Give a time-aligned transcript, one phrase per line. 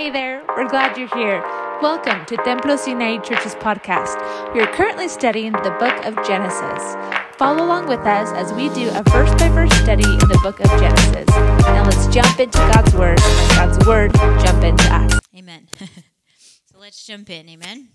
[0.00, 1.42] Hey there, we're glad you're here.
[1.82, 4.16] Welcome to Templos United Church's podcast.
[4.54, 6.96] We are currently studying the book of Genesis.
[7.36, 10.58] Follow along with us as we do a verse by verse study in the book
[10.58, 11.28] of Genesis.
[11.28, 13.18] Now let's jump into God's word
[13.50, 15.20] God's word jump into us.
[15.36, 15.68] Amen.
[15.78, 17.46] so let's jump in.
[17.50, 17.88] Amen.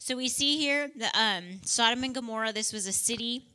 [0.00, 2.52] So we see here the um, Sodom and Gomorrah.
[2.52, 3.46] This was a city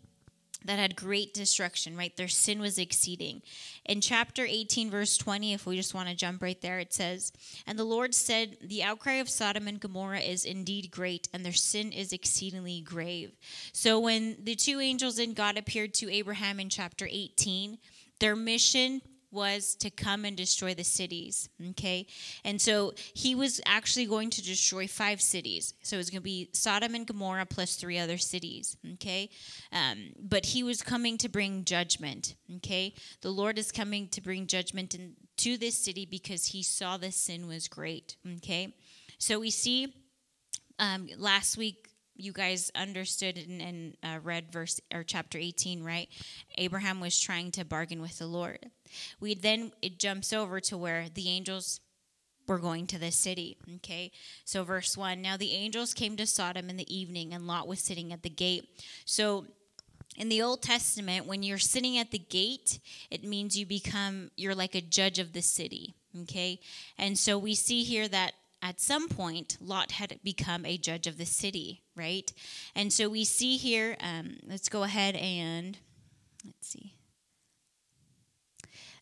[0.66, 2.16] that had great destruction, right?
[2.16, 3.42] Their sin was exceeding.
[3.86, 7.32] In chapter 18, verse 20, if we just want to jump right there, it says,
[7.66, 11.54] And the Lord said, The outcry of Sodom and Gomorrah is indeed great, and their
[11.54, 13.32] sin is exceedingly grave.
[13.72, 17.78] So when the two angels in God appeared to Abraham in chapter 18,
[18.20, 19.02] their mission
[19.36, 21.50] was to come and destroy the cities.
[21.72, 22.08] Okay.
[22.44, 25.74] And so he was actually going to destroy five cities.
[25.84, 28.78] So it was going to be Sodom and Gomorrah plus three other cities.
[28.94, 29.30] Okay.
[29.72, 32.36] Um, but he was coming to bring judgment.
[32.58, 32.96] Okay.
[33.22, 37.12] The Lord is coming to bring judgment in, to this city because he saw the
[37.12, 38.16] sin was great.
[38.38, 38.74] Okay.
[39.18, 39.94] So we see
[40.80, 46.10] um, last week you guys understood and, uh, read verse or chapter 18 right?
[46.58, 48.72] Abraham was trying to bargain with the lord.
[49.20, 51.80] We then it jumps over to where the angels
[52.48, 54.12] were going to the city okay?
[54.46, 57.80] So verse 1 now the angels came to sodom in the evening and lot was
[57.80, 58.70] sitting at the gate.
[59.06, 59.46] So
[60.16, 62.80] in the old testament when you're sitting at the gate
[63.12, 66.60] it means you become you're like a judge of the city okay?
[66.98, 71.18] And so we see here that at some point, Lot had become a judge of
[71.18, 72.32] the city, right?
[72.76, 75.78] And so we see here, um, let's go ahead and
[76.44, 76.94] let's see.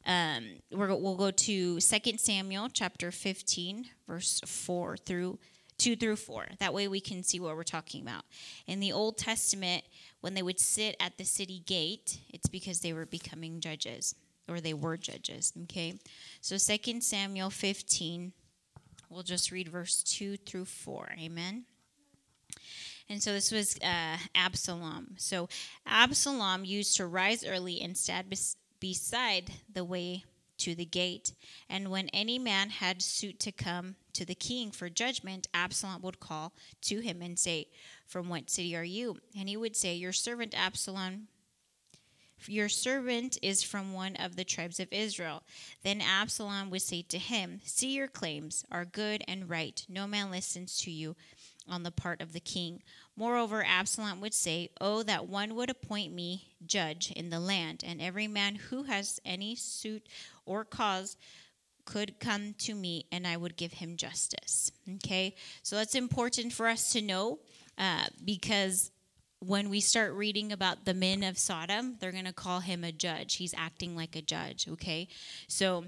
[0.05, 5.39] Um, we will go to 2 Samuel chapter 15, verse 4 through
[5.77, 6.47] 2 through 4.
[6.59, 8.23] That way we can see what we're talking about.
[8.67, 9.83] In the Old Testament,
[10.21, 14.15] when they would sit at the city gate, it's because they were becoming judges,
[14.47, 15.99] or they were judges, okay?
[16.41, 18.33] So 2 Samuel 15,
[19.13, 21.13] We'll just read verse 2 through 4.
[21.19, 21.65] Amen.
[23.09, 25.15] And so this was uh, Absalom.
[25.17, 25.49] So
[25.85, 30.23] Absalom used to rise early and stand bes- beside the way
[30.59, 31.33] to the gate.
[31.69, 36.19] And when any man had suit to come to the king for judgment, Absalom would
[36.19, 36.53] call
[36.83, 37.67] to him and say,
[38.07, 39.17] From what city are you?
[39.37, 41.27] And he would say, Your servant Absalom
[42.49, 45.43] your servant is from one of the tribes of Israel.
[45.83, 49.85] Then Absalom would say to him, See, your claims are good and right.
[49.89, 51.15] No man listens to you
[51.67, 52.81] on the part of the king.
[53.15, 58.01] Moreover, Absalom would say, Oh, that one would appoint me judge in the land, and
[58.01, 60.07] every man who has any suit
[60.45, 61.17] or cause
[61.85, 64.71] could come to me, and I would give him justice.
[64.95, 67.39] Okay, so that's important for us to know
[67.77, 68.91] uh, because
[69.45, 72.91] when we start reading about the men of Sodom, they're going to call him a
[72.91, 73.35] judge.
[73.35, 75.07] He's acting like a judge, okay?
[75.47, 75.85] So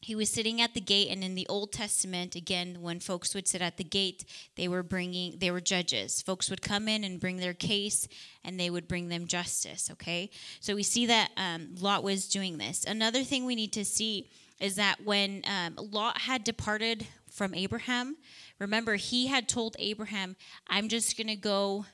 [0.00, 3.48] he was sitting at the gate and in the old testament again when folks would
[3.48, 4.24] sit at the gate
[4.56, 8.06] they were bringing they were judges folks would come in and bring their case
[8.44, 10.30] and they would bring them justice okay
[10.60, 14.30] so we see that um, lot was doing this another thing we need to see
[14.60, 18.16] is that when um, lot had departed from abraham
[18.60, 20.36] remember he had told abraham
[20.68, 21.84] i'm just going to go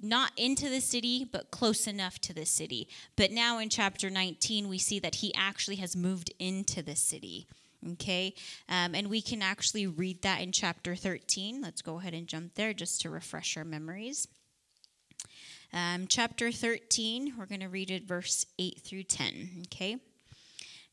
[0.00, 2.88] not into the city, but close enough to the city.
[3.16, 7.46] But now in chapter 19, we see that he actually has moved into the city.
[7.92, 8.34] Okay,
[8.68, 11.62] um, and we can actually read that in chapter 13.
[11.62, 14.26] Let's go ahead and jump there just to refresh our memories.
[15.72, 19.66] Um, chapter 13, we're going to read it verse 8 through 10.
[19.66, 19.98] Okay,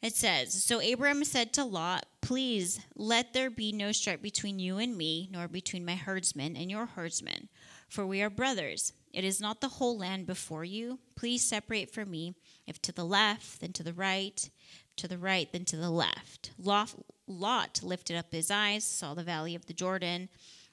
[0.04, 4.78] it says So Abram said to Lot, Please let there be no strife between you
[4.78, 7.50] and me, nor between my herdsmen and your herdsmen
[7.96, 8.92] for we are brothers.
[9.14, 11.00] It is not the whole land before you.
[11.16, 12.36] Please separate from me,
[12.68, 14.50] if to the left, then to the right,
[14.98, 16.52] to the right, then to the left.
[16.58, 20.28] Lot lifted up his eyes, saw the valley of the Jordan,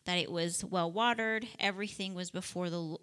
[0.04, 1.46] that it was well watered.
[1.60, 2.96] Everything was before the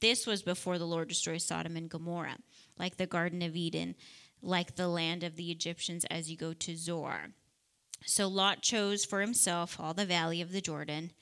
[0.00, 2.38] this was before the Lord destroyed Sodom and Gomorrah,
[2.78, 3.94] like the Garden of Eden,
[4.42, 7.30] like the land of the Egyptians as you go to Zoar.
[8.04, 11.12] So Lot chose for himself all the valley of the Jordan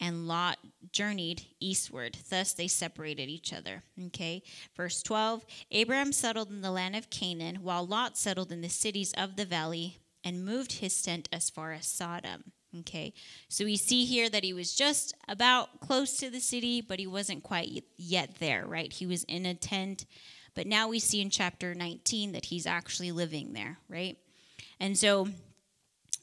[0.00, 0.58] and Lot
[0.90, 2.18] journeyed eastward.
[2.28, 3.82] Thus they separated each other.
[4.06, 4.42] Okay.
[4.76, 9.12] Verse 12 Abraham settled in the land of Canaan, while Lot settled in the cities
[9.16, 12.52] of the valley and moved his tent as far as Sodom.
[12.80, 13.12] Okay.
[13.48, 17.06] So we see here that he was just about close to the city, but he
[17.06, 18.92] wasn't quite yet there, right?
[18.92, 20.06] He was in a tent.
[20.54, 24.16] But now we see in chapter 19 that he's actually living there, right?
[24.80, 25.28] And so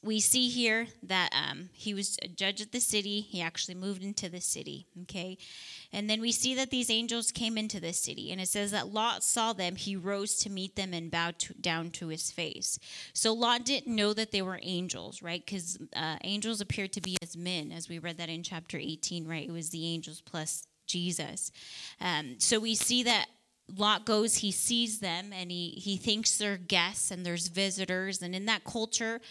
[0.02, 3.20] we see here that um, he was a judge of the city.
[3.20, 4.88] He actually moved into the city.
[5.02, 5.38] Okay.
[5.92, 8.32] And then we see that these angels came into the city.
[8.32, 9.76] And it says that Lot saw them.
[9.76, 12.80] He rose to meet them and bowed to, down to his face.
[13.14, 15.46] So Lot didn't know that they were angels, right?
[15.46, 19.28] Because uh, angels appeared to be as men, as we read that in chapter 18,
[19.28, 19.48] right?
[19.48, 21.52] It was the angels plus Jesus.
[22.00, 23.28] Um, so we see that
[23.78, 28.22] Lot goes, he sees them, and he, he thinks they're guests and there's visitors.
[28.22, 29.22] And in that culture,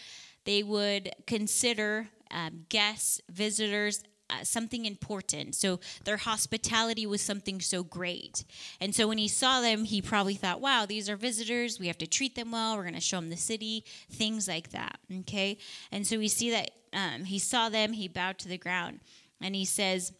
[0.45, 5.55] they would consider um, guests, visitors, uh, something important.
[5.55, 8.45] So their hospitality was something so great.
[8.79, 11.79] And so when he saw them, he probably thought, wow, these are visitors.
[11.79, 12.75] We have to treat them well.
[12.75, 14.99] We're going to show them the city, things like that.
[15.21, 15.57] Okay.
[15.91, 18.99] And so we see that um, he saw them, he bowed to the ground,
[19.41, 20.13] and he says,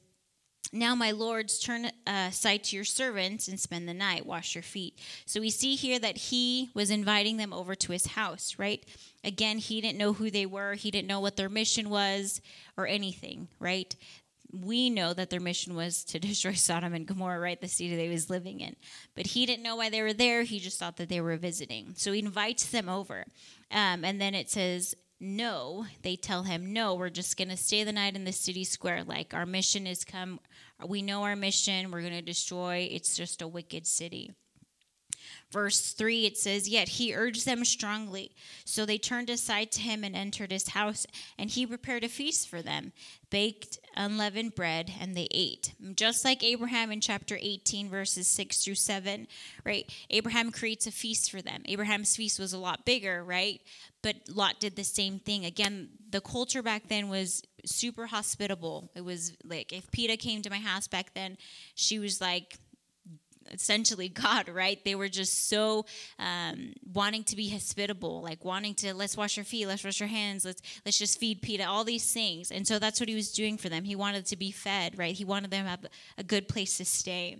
[0.71, 5.00] now, my lords, turn aside to your servants and spend the night, wash your feet.
[5.25, 8.86] So we see here that he was inviting them over to his house, right?
[9.24, 12.39] Again, he didn't know who they were, he didn't know what their mission was
[12.77, 13.95] or anything, right?
[14.51, 17.60] We know that their mission was to destroy Sodom and Gomorrah, right?
[17.60, 18.75] The city they was living in.
[19.15, 20.44] But he didn't know why they were there.
[20.44, 21.94] He just thought that they were visiting.
[21.95, 23.25] So he invites them over.
[23.72, 27.83] Um, and then it says, no, they tell him, no, we're just going to stay
[27.83, 29.04] the night in the city square.
[29.04, 30.39] Like, our mission is come,
[30.86, 32.88] we know our mission, we're going to destroy.
[32.89, 34.31] It's just a wicked city.
[35.51, 38.31] Verse 3, it says, Yet he urged them strongly.
[38.66, 41.07] So they turned aside to him and entered his house,
[41.40, 42.92] and he prepared a feast for them,
[43.31, 45.74] baked unleavened bread, and they ate.
[45.96, 49.28] Just like Abraham in chapter 18, verses 6 through 7,
[49.66, 49.92] right?
[50.12, 51.63] Abraham creates a feast for them.
[51.66, 53.60] Abraham's feast was a lot bigger, right?
[54.04, 55.46] But Lot did the same thing.
[55.46, 58.92] Again, the culture back then was super hospitable.
[58.96, 61.38] It was like if Peta came to my house back then,
[61.75, 62.60] she was like,
[63.51, 64.83] essentially God, right?
[64.83, 65.86] They were just so
[66.18, 70.09] um, wanting to be hospitable, like wanting to let's wash your feet, let's wash your
[70.09, 72.51] hands, let's let's just feed Peter, all these things.
[72.51, 73.83] And so that's what he was doing for them.
[73.83, 75.15] He wanted to be fed, right?
[75.15, 75.86] He wanted them to have
[76.18, 77.38] a good place to stay.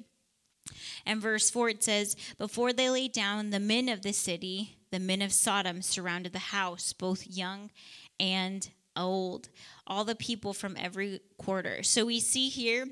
[1.06, 5.00] And verse 4 it says, Before they lay down, the men of the city, the
[5.00, 7.72] men of Sodom, surrounded the house, both young
[8.20, 9.50] and old,
[9.88, 11.84] all the people from every quarter.
[11.84, 12.88] So we see here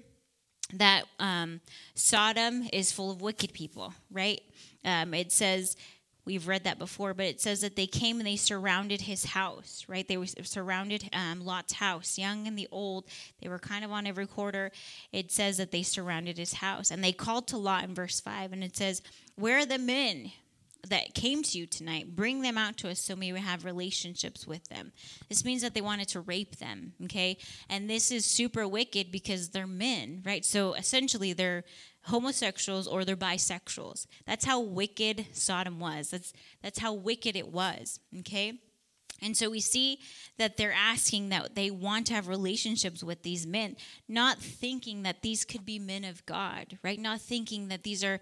[0.73, 1.61] that um,
[1.95, 4.41] Sodom is full of wicked people, right?
[4.83, 5.75] Um, it says,
[6.27, 9.85] we've read that before, but it says that they came and they surrounded his house,
[9.87, 10.07] right?
[10.07, 13.05] They were surrounded um, Lot's house, young and the old.
[13.41, 14.71] They were kind of on every quarter.
[15.13, 16.91] It says that they surrounded his house.
[16.91, 19.01] And they called to Lot in verse 5, and it says,
[19.35, 20.33] Where are the men
[20.89, 24.67] that came to you tonight, bring them out to us so we have relationships with
[24.69, 24.91] them.
[25.29, 27.37] This means that they wanted to rape them, okay?
[27.69, 30.43] And this is super wicked because they're men, right?
[30.45, 31.63] So essentially they're
[32.03, 34.07] homosexuals or they're bisexuals.
[34.25, 36.09] That's how wicked Sodom was.
[36.09, 38.59] That's that's how wicked it was, okay?
[39.21, 39.99] And so we see
[40.37, 43.75] that they're asking that they want to have relationships with these men,
[44.07, 46.99] not thinking that these could be men of God, right?
[46.99, 48.19] Not thinking that these are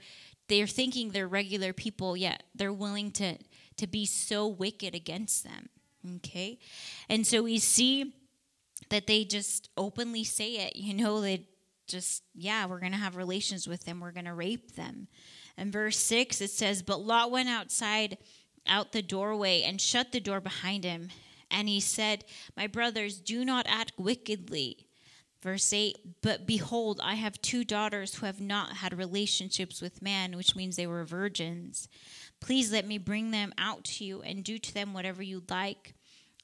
[0.48, 3.38] they're thinking they're regular people, yet they're willing to,
[3.78, 5.70] to be so wicked against them.
[6.18, 6.60] Okay?
[7.10, 8.14] And so we see
[8.90, 10.76] that they just openly say it.
[10.76, 11.48] You know, they
[11.88, 15.08] just, yeah, we're going to have relations with them, we're going to rape them.
[15.58, 18.18] And verse 6, it says, But Lot went outside,
[18.68, 21.10] out the doorway, and shut the door behind him.
[21.50, 22.26] And he said,
[22.58, 24.85] My brothers, do not act wickedly
[25.46, 30.36] Verse 8 But behold, I have two daughters who have not had relationships with man,
[30.36, 31.88] which means they were virgins.
[32.42, 35.94] Please let me bring them out to you and do to them whatever you like.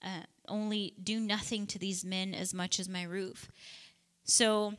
[0.04, 3.50] Uh, only do nothing to these men as much as my roof.
[4.24, 4.76] So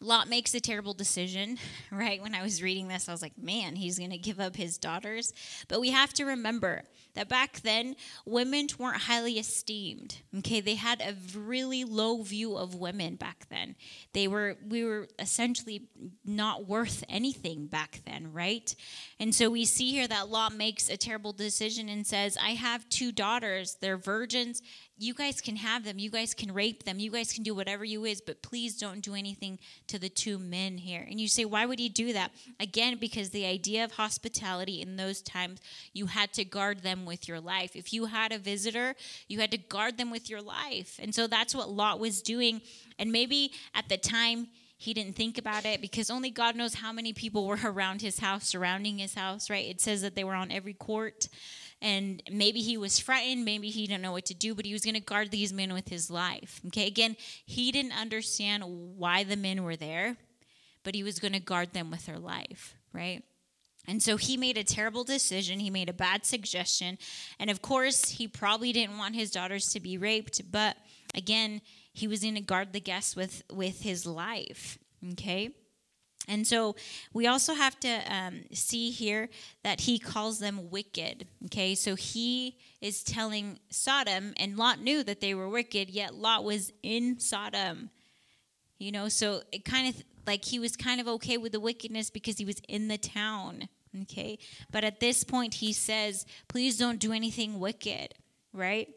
[0.00, 1.58] Lot makes a terrible decision,
[1.90, 2.22] right?
[2.22, 4.78] When I was reading this, I was like, man, he's going to give up his
[4.78, 5.32] daughters.
[5.68, 6.82] But we have to remember
[7.18, 12.76] that back then women weren't highly esteemed okay they had a really low view of
[12.76, 13.74] women back then
[14.12, 15.88] they were we were essentially
[16.24, 18.76] not worth anything back then right
[19.18, 22.88] and so we see here that lot makes a terrible decision and says i have
[22.88, 24.62] two daughters they're virgins
[24.98, 25.98] you guys can have them.
[25.98, 26.98] You guys can rape them.
[26.98, 30.38] You guys can do whatever you is but please don't do anything to the two
[30.38, 31.06] men here.
[31.08, 32.32] And you say why would he do that?
[32.60, 35.60] Again because the idea of hospitality in those times
[35.92, 37.76] you had to guard them with your life.
[37.76, 38.94] If you had a visitor
[39.28, 40.98] you had to guard them with your life.
[41.00, 42.60] And so that's what lot was doing.
[42.98, 44.48] And maybe at the time
[44.80, 48.20] he didn't think about it because only God knows how many people were around his
[48.20, 49.66] house, surrounding his house, right?
[49.68, 51.28] It says that they were on every court.
[51.80, 54.84] And maybe he was frightened, maybe he didn't know what to do, but he was
[54.84, 56.60] going to guard these men with his life.
[56.66, 57.16] Okay, again,
[57.46, 60.16] he didn't understand why the men were there,
[60.82, 63.22] but he was going to guard them with their life, right?
[63.88, 65.60] And so he made a terrible decision.
[65.60, 66.98] He made a bad suggestion.
[67.38, 70.42] And of course, he probably didn't want his daughters to be raped.
[70.52, 70.76] But
[71.14, 71.62] again,
[71.94, 74.78] he was going to guard the guests with, with his life.
[75.12, 75.54] Okay?
[76.28, 76.76] And so
[77.12, 79.30] we also have to um, see here
[79.64, 81.26] that he calls them wicked.
[81.46, 86.44] Okay, so he is telling Sodom, and Lot knew that they were wicked, yet Lot
[86.44, 87.90] was in Sodom.
[88.78, 92.10] You know, so it kind of like he was kind of okay with the wickedness
[92.10, 93.68] because he was in the town.
[94.02, 94.38] Okay,
[94.70, 98.14] but at this point he says, please don't do anything wicked,
[98.52, 98.88] right?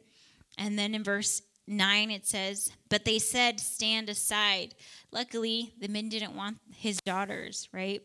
[0.58, 4.76] And then in verse 9 it says, But they said, Stand aside.
[5.12, 8.02] Luckily, the men didn't want his daughters, right?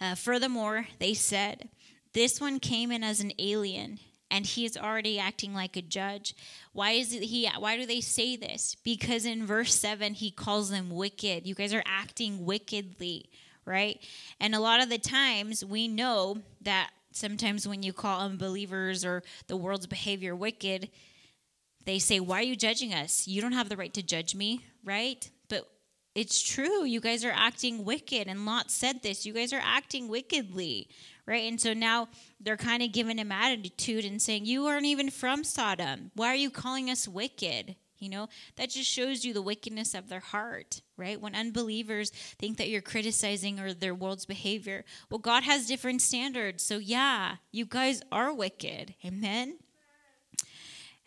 [0.00, 1.68] Uh, furthermore, they said,
[2.12, 3.98] This one came in as an alien
[4.30, 6.34] and he is already acting like a judge.
[6.72, 8.76] Why is he why do they say this?
[8.84, 11.46] Because in verse 7 he calls them wicked.
[11.46, 13.30] You guys are acting wickedly,
[13.64, 14.04] right?
[14.40, 19.22] And a lot of the times we know that sometimes when you call unbelievers or
[19.46, 20.90] the world's behavior wicked,
[21.88, 23.26] they say, Why are you judging us?
[23.26, 25.28] You don't have the right to judge me, right?
[25.48, 25.66] But
[26.14, 26.84] it's true.
[26.84, 28.28] You guys are acting wicked.
[28.28, 29.24] And Lot said this.
[29.24, 30.88] You guys are acting wickedly,
[31.26, 31.48] right?
[31.48, 32.08] And so now
[32.40, 36.10] they're kind of giving him attitude and saying, You aren't even from Sodom.
[36.14, 37.76] Why are you calling us wicked?
[37.98, 41.20] You know, that just shows you the wickedness of their heart, right?
[41.20, 46.62] When unbelievers think that you're criticizing or their world's behavior, well, God has different standards.
[46.62, 48.94] So, yeah, you guys are wicked.
[49.04, 49.58] Amen?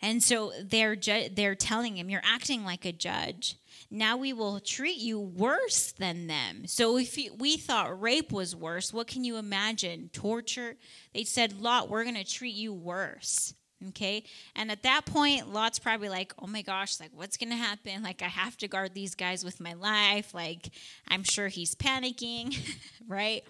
[0.02, 3.56] And so they're ju- they're telling him, "You're acting like a judge.
[3.88, 8.56] Now we will treat you worse than them." So if you, we thought rape was
[8.56, 10.10] worse, what can you imagine?
[10.12, 10.76] Torture?
[11.14, 13.54] They said, "Lot, we're going to treat you worse."
[13.88, 14.24] Okay?
[14.54, 18.02] And at that point, Lot's probably like, "Oh my gosh, like what's going to happen?
[18.02, 20.34] Like I have to guard these guys with my life.
[20.34, 20.70] Like
[21.06, 22.58] I'm sure he's panicking,
[23.06, 23.44] right?"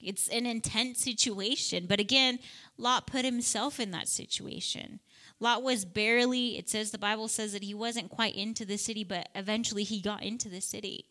[0.00, 1.86] It's an intense situation.
[1.86, 2.38] But again,
[2.76, 5.00] Lot put himself in that situation.
[5.40, 9.04] Lot was barely, it says, the Bible says that he wasn't quite into the city,
[9.04, 11.06] but eventually he got into the city.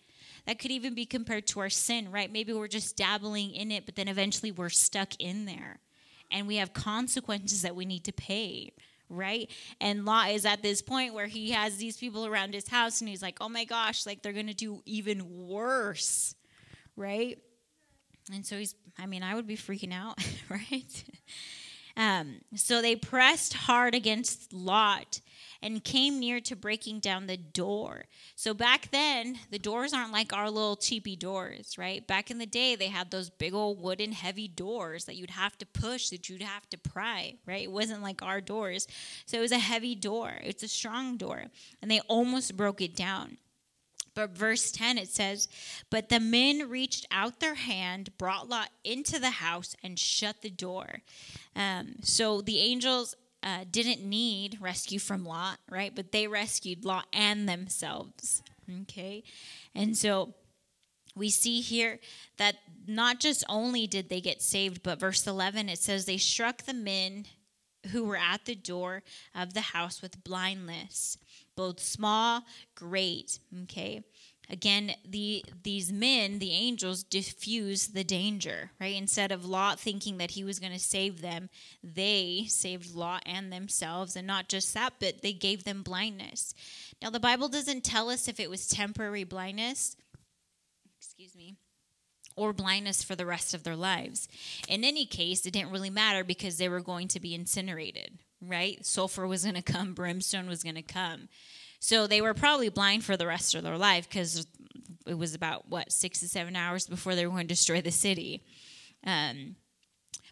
[0.45, 2.31] That could even be compared to our sin, right?
[2.31, 5.79] Maybe we're just dabbling in it, but then eventually we're stuck in there.
[6.31, 8.73] And we have consequences that we need to pay,
[9.09, 9.49] right?
[9.79, 13.09] And Lot is at this point where he has these people around his house and
[13.09, 16.35] he's like, oh my gosh, like they're going to do even worse,
[16.97, 17.37] right?
[18.33, 20.17] And so he's, I mean, I would be freaking out,
[20.49, 21.03] right?
[21.97, 25.19] Um, so they pressed hard against Lot
[25.63, 28.03] and came near to breaking down the door.
[28.35, 32.05] So back then, the doors aren't like our little cheapy doors, right?
[32.05, 35.57] Back in the day, they had those big old wooden heavy doors that you'd have
[35.57, 37.63] to push, that you'd have to pry, right?
[37.63, 38.87] It wasn't like our doors.
[39.25, 41.45] So it was a heavy door, it's a strong door,
[41.81, 43.37] and they almost broke it down.
[44.17, 45.47] But verse 10 it says,
[45.91, 50.49] But the men reached out their hand, brought Lot into the house, and shut the
[50.49, 51.03] door.
[51.55, 55.93] Um, so the angels uh, didn't need rescue from Lot, right?
[55.93, 58.41] But they rescued Lot and themselves.
[58.81, 59.23] Okay.
[59.75, 60.33] And so
[61.15, 61.99] we see here
[62.39, 62.55] that
[62.87, 66.73] not just only did they get saved, but verse 11 it says they struck the
[66.73, 67.27] men
[67.91, 69.03] who were at the door
[69.35, 71.19] of the house with blindness
[71.57, 72.43] both small,
[72.75, 73.39] great.
[73.63, 74.03] Okay.
[74.49, 78.95] Again, the these men, the angels, diffuse the danger, right?
[78.95, 81.49] Instead of Lot thinking that he was going to save them,
[81.83, 86.53] they saved Lot and themselves, and not just that, but they gave them blindness.
[87.01, 89.97] Now, the Bible doesn't tell us if it was temporary blindness.
[90.97, 91.57] Excuse me
[92.37, 94.29] or blindness for the rest of their lives.
[94.69, 98.85] In any case, it didn't really matter because they were going to be incinerated, right?
[98.85, 101.29] Sulfur was going to come, brimstone was going to come.
[101.79, 104.47] So they were probably blind for the rest of their life because
[105.05, 107.91] it was about, what, six to seven hours before they were going to destroy the
[107.91, 108.43] city.
[109.05, 109.55] Um,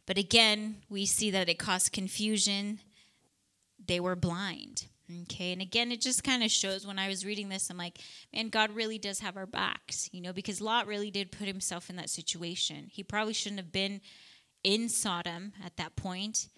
[0.05, 2.79] but again, we see that it caused confusion.
[3.85, 4.87] They were blind.
[5.23, 7.99] Okay, and again, it just kind of shows when I was reading this, I'm like,
[8.33, 11.91] man, God really does have our backs, you know, because Lot really did put himself
[11.91, 12.87] in that situation.
[12.91, 14.01] He probably shouldn't have been
[14.63, 16.49] in Sodom at that point,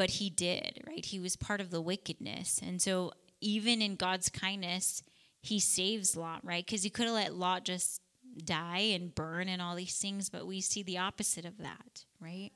[0.00, 1.04] but he did, right?
[1.04, 2.58] He was part of the wickedness.
[2.66, 5.02] And so, even in God's kindness,
[5.42, 6.64] he saves Lot, right?
[6.64, 8.00] Because he could have let Lot just
[8.42, 12.48] die and burn and all these things, but we see the opposite of that, right?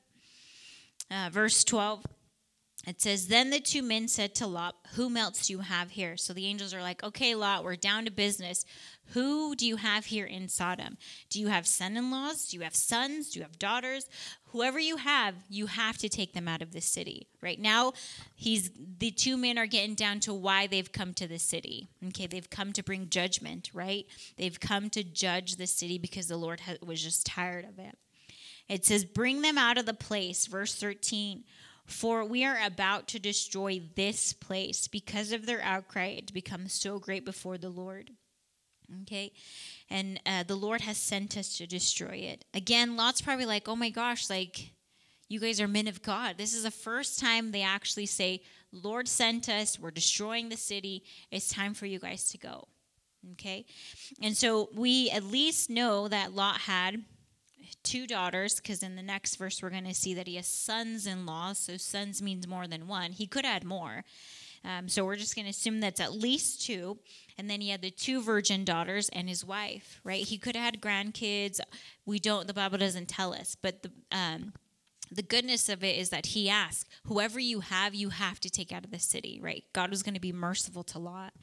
[1.11, 2.03] Uh, verse 12
[2.85, 6.17] it says, Then the two men said to Lot, Whom else do you have here?
[6.17, 8.65] So the angels are like, Okay, Lot, we're down to business.
[9.09, 10.97] Who do you have here in Sodom?
[11.29, 12.47] Do you have son in laws?
[12.47, 13.29] Do you have sons?
[13.29, 14.07] Do you have daughters?
[14.47, 17.27] Whoever you have, you have to take them out of the city.
[17.41, 17.93] Right now,
[18.35, 21.89] he's the two men are getting down to why they've come to the city.
[22.07, 24.05] Okay, they've come to bring judgment, right?
[24.37, 27.97] They've come to judge the city because the Lord was just tired of it.
[28.67, 31.43] It says, Bring them out of the place, verse 13.
[31.85, 36.07] For we are about to destroy this place because of their outcry.
[36.07, 38.11] It becomes so great before the Lord.
[39.03, 39.31] Okay.
[39.89, 42.45] And uh, the Lord has sent us to destroy it.
[42.53, 44.71] Again, Lot's probably like, oh my gosh, like,
[45.27, 46.37] you guys are men of God.
[46.37, 49.79] This is the first time they actually say, Lord sent us.
[49.79, 51.03] We're destroying the city.
[51.31, 52.67] It's time for you guys to go.
[53.33, 53.65] Okay.
[54.21, 57.03] And so we at least know that Lot had
[57.83, 61.05] two daughters, because in the next verse we're going to see that he has sons
[61.07, 61.53] in law.
[61.53, 63.11] So sons means more than one.
[63.11, 64.03] He could add more.
[64.63, 66.97] Um, so we're just going to assume that's at least two.
[67.37, 70.23] And then he had the two virgin daughters and his wife, right?
[70.23, 71.59] He could have had grandkids.
[72.05, 73.55] We don't, the Bible doesn't tell us.
[73.61, 74.53] But the, um,
[75.11, 78.71] the goodness of it is that he asked, whoever you have, you have to take
[78.71, 79.63] out of the city, right?
[79.71, 81.33] God was going to be merciful to Lot.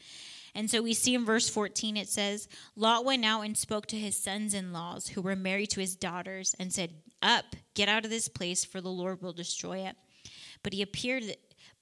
[0.54, 3.97] And so we see in verse 14 it says, Lot went out and spoke to
[3.97, 6.90] his sons in laws who were married to his daughters and said,
[7.23, 9.97] Up, get out of this place, for the Lord will destroy it.
[10.62, 11.25] But he appeared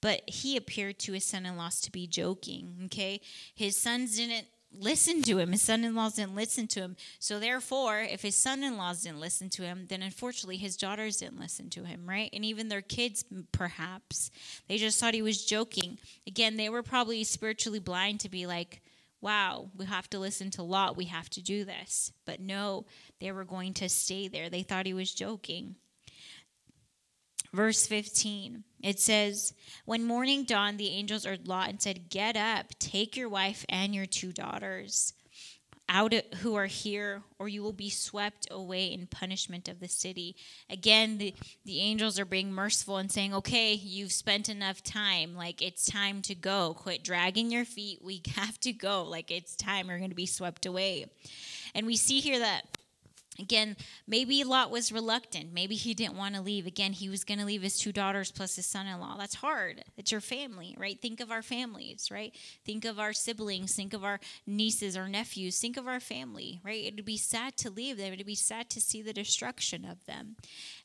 [0.00, 2.74] but he appeared to his son in laws to be joking.
[2.86, 3.20] Okay.
[3.54, 5.52] His sons didn't listen to him.
[5.52, 6.96] His son in laws didn't listen to him.
[7.18, 11.18] So, therefore, if his son in laws didn't listen to him, then unfortunately his daughters
[11.18, 12.30] didn't listen to him, right?
[12.32, 14.30] And even their kids, perhaps.
[14.68, 15.98] They just thought he was joking.
[16.26, 18.80] Again, they were probably spiritually blind to be like,
[19.20, 20.96] wow, we have to listen to Lot.
[20.96, 22.12] We have to do this.
[22.24, 22.86] But no,
[23.20, 24.48] they were going to stay there.
[24.48, 25.76] They thought he was joking.
[27.52, 29.52] Verse 15, it says,
[29.84, 33.94] When morning dawned, the angels urged Lot and said, Get up, take your wife and
[33.94, 35.14] your two daughters
[35.90, 40.36] out who are here, or you will be swept away in punishment of the city.
[40.70, 41.34] Again, the,
[41.64, 45.34] the angels are being merciful and saying, Okay, you've spent enough time.
[45.34, 46.74] Like, it's time to go.
[46.74, 47.98] Quit dragging your feet.
[48.02, 49.02] We have to go.
[49.02, 49.88] Like, it's time.
[49.88, 51.06] We're going to be swept away.
[51.74, 52.62] And we see here that
[53.40, 55.52] Again, maybe Lot was reluctant.
[55.52, 56.66] Maybe he didn't want to leave.
[56.66, 59.16] Again, he was going to leave his two daughters plus his son in law.
[59.16, 59.84] That's hard.
[59.96, 61.00] It's your family, right?
[61.00, 62.34] Think of our families, right?
[62.64, 63.74] Think of our siblings.
[63.74, 65.58] Think of our nieces or nephews.
[65.58, 66.84] Think of our family, right?
[66.84, 68.12] It would be sad to leave them.
[68.12, 70.36] It would be sad to see the destruction of them.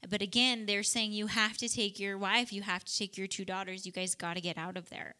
[0.08, 3.28] But again, they're saying you have to take your wife, you have to take your
[3.28, 3.86] two daughters.
[3.86, 5.16] You guys got to get out of there.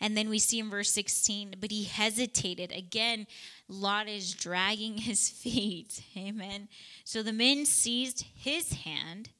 [0.00, 2.72] And then we see in verse 16, but he hesitated.
[2.72, 3.26] Again,
[3.68, 6.02] Lot is dragging his feet.
[6.16, 6.68] Amen.
[7.04, 9.30] So the men seized his hand,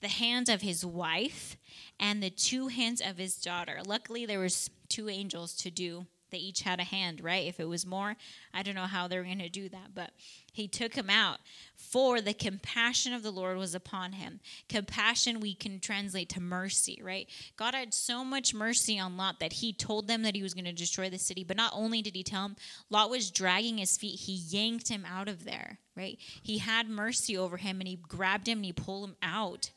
[0.00, 1.56] the hands of his wife,
[1.98, 3.80] and the two hands of his daughter.
[3.84, 7.46] Luckily, there was two angels to do they each had a hand, right?
[7.46, 8.16] If it was more,
[8.52, 10.10] I don't know how they were going to do that, but
[10.54, 11.40] he took him out.
[11.74, 14.38] For the compassion of the Lord was upon him.
[14.68, 17.28] Compassion we can translate to mercy, right?
[17.56, 20.64] God had so much mercy on Lot that he told them that he was going
[20.64, 21.42] to destroy the city.
[21.42, 22.56] But not only did he tell him,
[22.88, 26.18] Lot was dragging his feet, he yanked him out of there, right?
[26.42, 29.70] He had mercy over him and he grabbed him and he pulled him out.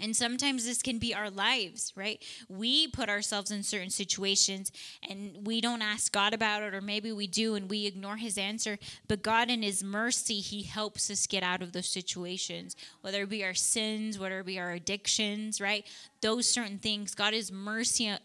[0.00, 2.22] And sometimes this can be our lives, right?
[2.48, 4.70] We put ourselves in certain situations
[5.08, 8.38] and we don't ask God about it, or maybe we do and we ignore His
[8.38, 8.78] answer.
[9.08, 13.28] But God, in His mercy, He helps us get out of those situations, whether it
[13.28, 15.84] be our sins, whether it be our addictions, right?
[16.20, 17.14] Those certain things.
[17.14, 18.18] God is mercy uh,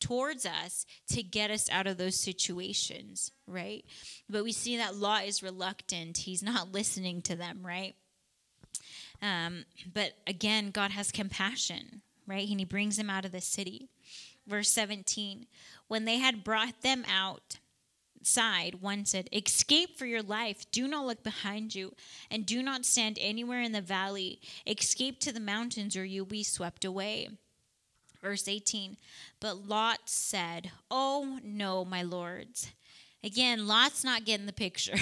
[0.00, 3.84] towards us to get us out of those situations, right?
[4.28, 7.94] But we see that Lot is reluctant, he's not listening to them, right?
[9.22, 12.48] Um, but again, God has compassion, right?
[12.48, 13.88] And he brings them out of the city.
[14.46, 15.46] Verse 17
[15.88, 17.58] When they had brought them out,
[18.26, 20.70] side, one said, Escape for your life.
[20.70, 21.94] Do not look behind you,
[22.30, 24.40] and do not stand anywhere in the valley.
[24.66, 27.28] Escape to the mountains, or you'll be swept away.
[28.20, 28.96] Verse 18
[29.40, 32.72] But Lot said, Oh, no, my lords.
[33.24, 34.96] Again, Lot's not getting the picture.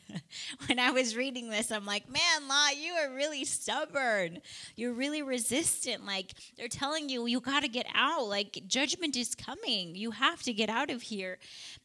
[0.66, 4.38] when I was reading this, I'm like, man, Lot, you are really stubborn.
[4.74, 6.04] You're really resistant.
[6.04, 8.26] Like, they're telling you, you got to get out.
[8.26, 9.94] Like, judgment is coming.
[9.94, 11.38] You have to get out of here.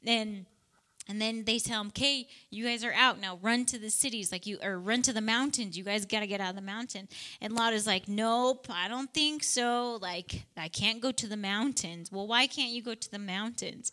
[0.06, 0.46] And
[1.10, 3.40] and then they tell him, "Okay, you guys are out now.
[3.42, 5.78] Run to the cities, like you, or run to the mountains.
[5.78, 7.08] You guys got to get out of the mountain."
[7.40, 9.98] And Lot is like, "Nope, I don't think so.
[10.02, 12.12] Like, I can't go to the mountains.
[12.12, 13.92] Well, why can't you go to the mountains?"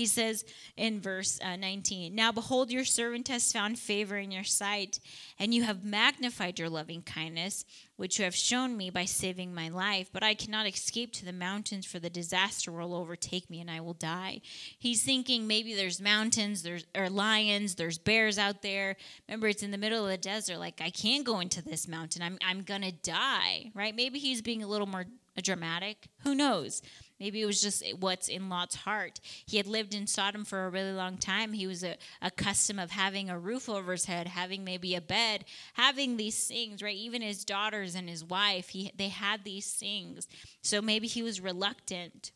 [0.00, 0.46] He says
[0.78, 4.98] in verse uh, 19, Now behold, your servant has found favor in your sight,
[5.38, 9.68] and you have magnified your loving kindness, which you have shown me by saving my
[9.68, 10.08] life.
[10.10, 13.82] But I cannot escape to the mountains, for the disaster will overtake me, and I
[13.82, 14.40] will die.
[14.78, 18.96] He's thinking maybe there's mountains, there's or lions, there's bears out there.
[19.28, 20.56] Remember, it's in the middle of the desert.
[20.56, 22.22] Like I can't go into this mountain.
[22.22, 23.94] I'm I'm gonna die, right?
[23.94, 25.04] Maybe he's being a little more
[25.42, 26.08] dramatic.
[26.22, 26.80] Who knows?
[27.20, 29.20] Maybe it was just what's in Lot's heart.
[29.46, 31.52] He had lived in Sodom for a really long time.
[31.52, 35.44] He was a, accustomed of having a roof over his head, having maybe a bed,
[35.74, 36.96] having these things, right?
[36.96, 40.26] Even his daughters and his wife, he, they had these things.
[40.62, 42.32] So maybe he was reluctant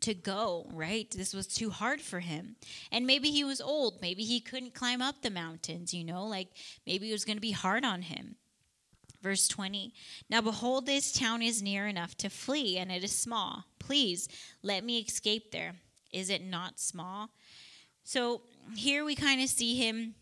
[0.00, 1.10] to go, right?
[1.10, 2.56] This was too hard for him.
[2.90, 4.00] And maybe he was old.
[4.00, 6.48] Maybe he couldn't climb up the mountains, you know, like
[6.86, 8.36] maybe it was going to be hard on him.
[9.22, 9.92] Verse 20
[10.30, 13.64] Now behold, this town is near enough to flee, and it is small.
[13.78, 14.28] Please
[14.62, 15.74] let me escape there.
[16.12, 17.30] Is it not small?
[18.04, 18.42] So
[18.74, 20.14] here we kind of see him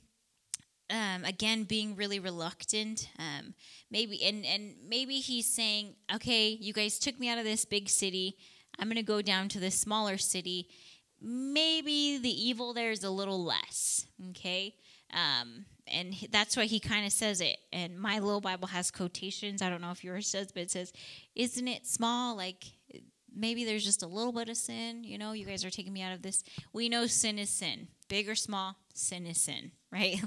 [0.91, 3.09] um, again being really reluctant.
[3.19, 3.55] Um,
[3.91, 7.89] maybe and and maybe he's saying, "Okay, you guys took me out of this big
[7.89, 8.37] city.
[8.79, 10.69] I'm going to go down to this smaller city.
[11.21, 14.75] Maybe the evil there is a little less." Okay.
[15.13, 17.59] Um, and that's why he kind of says it.
[17.73, 19.63] And my little Bible has quotations.
[19.63, 20.93] I don't know if yours does, but it says,
[21.35, 22.37] "Isn't it small?
[22.37, 22.65] Like
[23.37, 25.05] maybe there's just a little bit of sin.
[25.05, 26.43] You know, you guys are taking me out of this.
[26.73, 28.77] We know sin is sin, big or small.
[28.95, 30.21] Sin is sin, right?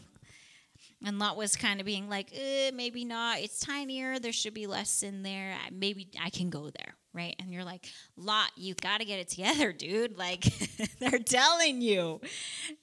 [1.06, 3.40] And Lot was kind of being like, eh, maybe not.
[3.40, 4.20] It's tinier.
[4.20, 5.56] There should be less in there.
[5.72, 7.36] Maybe I can go there, right?
[7.40, 10.18] And you're like, Lot, you got to get it together, dude.
[10.18, 10.46] Like,
[11.00, 12.22] they're telling you.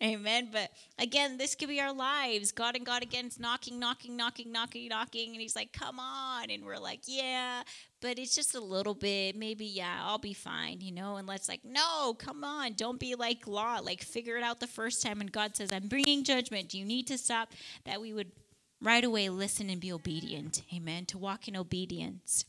[0.02, 0.48] Amen.
[0.52, 2.52] But again, this could be our lives.
[2.52, 5.32] God and God against knocking, knocking, knocking, knocking, knocking.
[5.32, 6.50] And he's like, come on.
[6.50, 7.62] And we're like, yeah,
[8.00, 9.36] but it's just a little bit.
[9.36, 11.16] Maybe, yeah, I'll be fine, you know?
[11.16, 12.72] And let's like, no, come on.
[12.74, 13.84] Don't be like Lot.
[13.84, 15.20] Like, figure it out the first time.
[15.20, 16.70] And God says, I'm bringing judgment.
[16.70, 17.52] Do you need to stop?
[17.84, 18.32] That we would
[18.80, 20.62] right away listen and be obedient.
[20.74, 21.06] Amen.
[21.06, 22.44] To walk in obedience.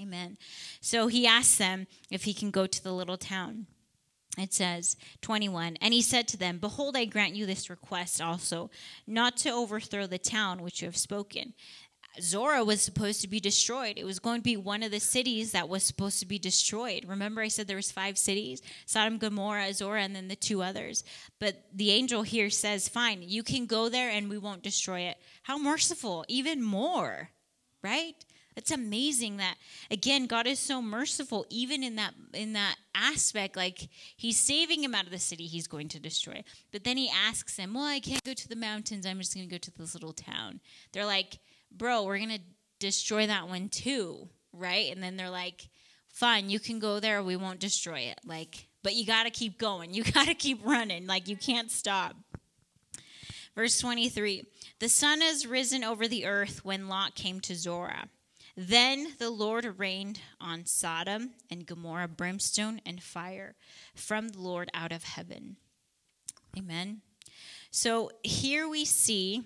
[0.00, 0.38] Amen.
[0.80, 3.66] So he asks them if he can go to the little town.
[4.38, 8.70] It says 21 And he said to them, Behold, I grant you this request also,
[9.06, 11.54] not to overthrow the town which you have spoken.
[12.20, 13.96] Zorah was supposed to be destroyed.
[13.96, 17.04] It was going to be one of the cities that was supposed to be destroyed.
[17.06, 21.04] Remember, I said there was five cities: Sodom, Gomorrah, Zorah, and then the two others.
[21.38, 25.18] But the angel here says, "Fine, you can go there, and we won't destroy it."
[25.44, 26.24] How merciful!
[26.26, 27.30] Even more,
[27.82, 28.16] right?
[28.56, 29.56] It's amazing that
[29.90, 34.94] again God is so merciful even in that in that aspect like he's saving him
[34.94, 36.42] out of the city he's going to destroy.
[36.72, 39.06] But then he asks him, "Well, I can't go to the mountains.
[39.06, 40.60] I'm just going to go to this little town."
[40.92, 41.38] They're like,
[41.70, 42.40] "Bro, we're going to
[42.78, 44.92] destroy that one too." Right?
[44.92, 45.68] And then they're like,
[46.08, 47.22] "Fine, you can go there.
[47.22, 49.94] We won't destroy it." Like, but you got to keep going.
[49.94, 51.06] You got to keep running.
[51.06, 52.16] Like you can't stop.
[53.54, 54.44] Verse 23
[54.78, 58.08] The sun has risen over the earth when Lot came to Zorah.
[58.62, 63.54] Then the Lord rained on Sodom and Gomorrah brimstone and fire
[63.94, 65.56] from the Lord out of heaven.
[66.58, 67.00] Amen.
[67.70, 69.44] So here we see,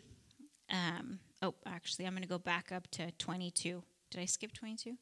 [0.68, 3.84] um, oh, actually, I'm going to go back up to 22.
[4.10, 4.96] Did I skip 22?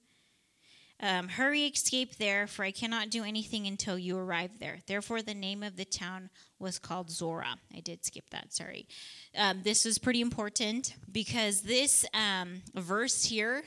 [1.01, 4.81] Um, Hurry, escape there, for I cannot do anything until you arrive there.
[4.87, 7.57] Therefore, the name of the town was called Zora.
[7.75, 8.87] I did skip that, sorry.
[9.35, 13.63] Um, this is pretty important because this um, verse here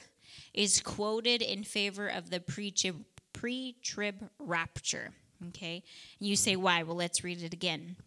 [0.56, 5.12] is quoted in favor of the pre-trib, pre-trib rapture.
[5.50, 5.84] Okay,
[6.20, 6.82] and you say why?
[6.84, 7.98] Well, let's read it again.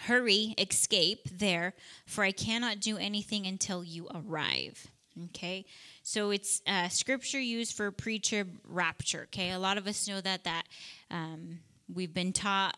[0.00, 1.72] Hurry, escape there,
[2.04, 4.86] for I cannot do anything until you arrive.
[5.30, 5.64] Okay,
[6.02, 9.22] so it's uh, scripture used for pre-trib rapture.
[9.24, 10.64] Okay, a lot of us know that that
[11.10, 11.60] um,
[11.92, 12.76] we've been taught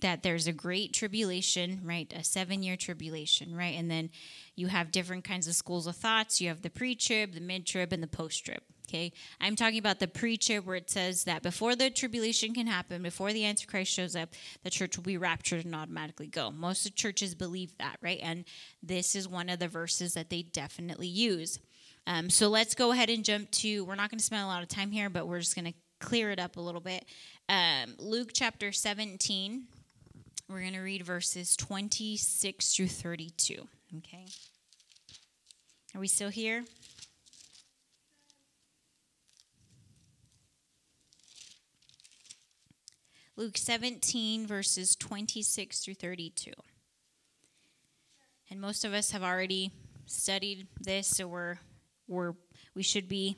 [0.00, 2.12] that there's a great tribulation, right?
[2.16, 3.74] A seven year tribulation, right?
[3.76, 4.10] And then
[4.54, 6.40] you have different kinds of schools of thoughts.
[6.40, 8.60] You have the pre trib, the mid trib, and the post trib.
[8.88, 9.12] Okay.
[9.40, 13.02] I'm talking about the pre trib where it says that before the tribulation can happen,
[13.02, 14.30] before the Antichrist shows up,
[14.64, 16.50] the church will be raptured and automatically go.
[16.50, 18.20] Most of churches believe that, right?
[18.22, 18.44] And
[18.82, 21.58] this is one of the verses that they definitely use.
[22.06, 24.62] Um, so let's go ahead and jump to, we're not going to spend a lot
[24.62, 27.04] of time here, but we're just going to clear it up a little bit.
[27.48, 29.68] Um, Luke chapter 17
[30.52, 33.66] we're going to read verses 26 through 32.
[33.98, 34.26] Okay?
[35.94, 36.64] Are we still here?
[43.36, 46.52] Luke 17, verses 26 through 32.
[48.50, 49.72] And most of us have already
[50.06, 51.58] studied this, so we're,
[52.06, 52.34] we're,
[52.74, 53.36] we should be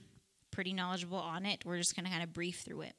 [0.55, 1.65] pretty knowledgeable on it.
[1.65, 2.95] We're just going to kind of brief through it.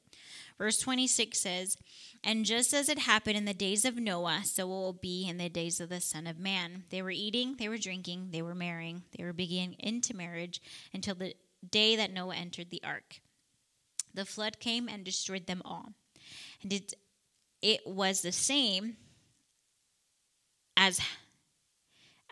[0.58, 1.76] Verse 26 says,
[2.22, 5.38] And just as it happened in the days of Noah, so it will be in
[5.38, 6.84] the days of the Son of Man.
[6.90, 10.60] They were eating, they were drinking, they were marrying, they were beginning into marriage
[10.92, 11.34] until the
[11.68, 13.20] day that Noah entered the ark.
[14.14, 15.92] The flood came and destroyed them all.
[16.62, 16.94] And it,
[17.62, 18.96] it was the same
[20.76, 21.00] as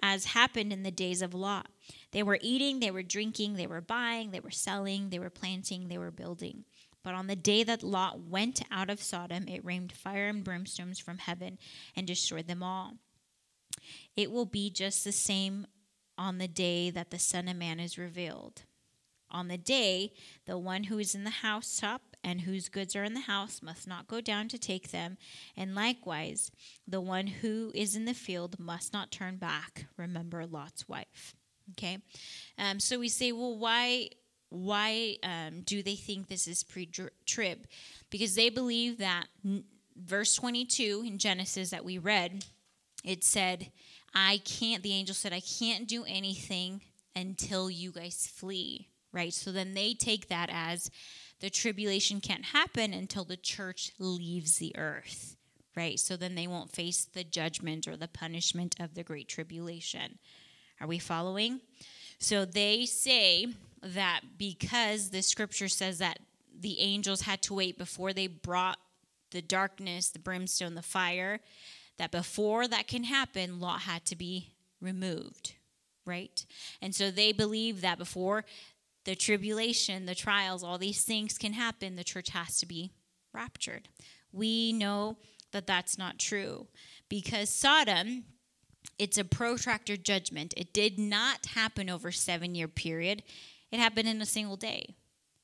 [0.03, 1.69] as happened in the days of Lot.
[2.14, 5.88] They were eating, they were drinking, they were buying, they were selling, they were planting,
[5.88, 6.64] they were building.
[7.03, 11.03] But on the day that Lot went out of Sodom, it rained fire and brimstones
[11.03, 11.59] from heaven
[11.96, 12.92] and destroyed them all.
[14.16, 15.66] It will be just the same
[16.16, 18.62] on the day that the Son of Man is revealed.
[19.29, 20.12] On the day,
[20.46, 23.88] the one who is in the housetop and whose goods are in the house must
[23.88, 25.18] not go down to take them,
[25.57, 26.53] and likewise,
[26.87, 29.87] the one who is in the field must not turn back.
[29.96, 31.35] Remember Lot's wife.
[31.72, 31.98] Okay,
[32.59, 34.11] um, so we say, well, why?
[34.50, 37.66] Why um, do they think this is pre-trib?
[38.11, 39.64] Because they believe that n-
[39.96, 42.44] verse 22 in Genesis that we read,
[43.03, 43.72] it said,
[44.14, 46.83] "I can't." The angel said, "I can't do anything
[47.16, 49.33] until you guys flee." Right.
[49.33, 50.90] So then they take that as
[51.40, 55.37] the tribulation can't happen until the church leaves the earth,
[55.77, 55.98] right?
[56.00, 60.18] So then they won't face the judgment or the punishment of the great tribulation.
[60.85, 61.62] Are we following?
[62.18, 63.47] So they say
[63.83, 66.18] that because the scripture says that
[66.61, 68.77] the angels had to wait before they brought
[69.31, 71.40] the darkness, the brimstone, the fire,
[71.97, 74.51] that before that can happen, Lot had to be
[74.83, 75.55] removed,
[76.05, 76.44] right?
[76.83, 78.44] And so they believe that before
[79.07, 82.92] the tribulation, the trials, all these things can happen, the church has to be
[83.33, 83.88] raptured.
[84.33, 85.16] We know
[85.53, 86.66] that that's not true
[87.09, 88.25] because Sodom
[88.99, 90.55] it's a protracted judgment.
[90.57, 93.23] It did not happen over 7-year period.
[93.70, 94.94] It happened in a single day.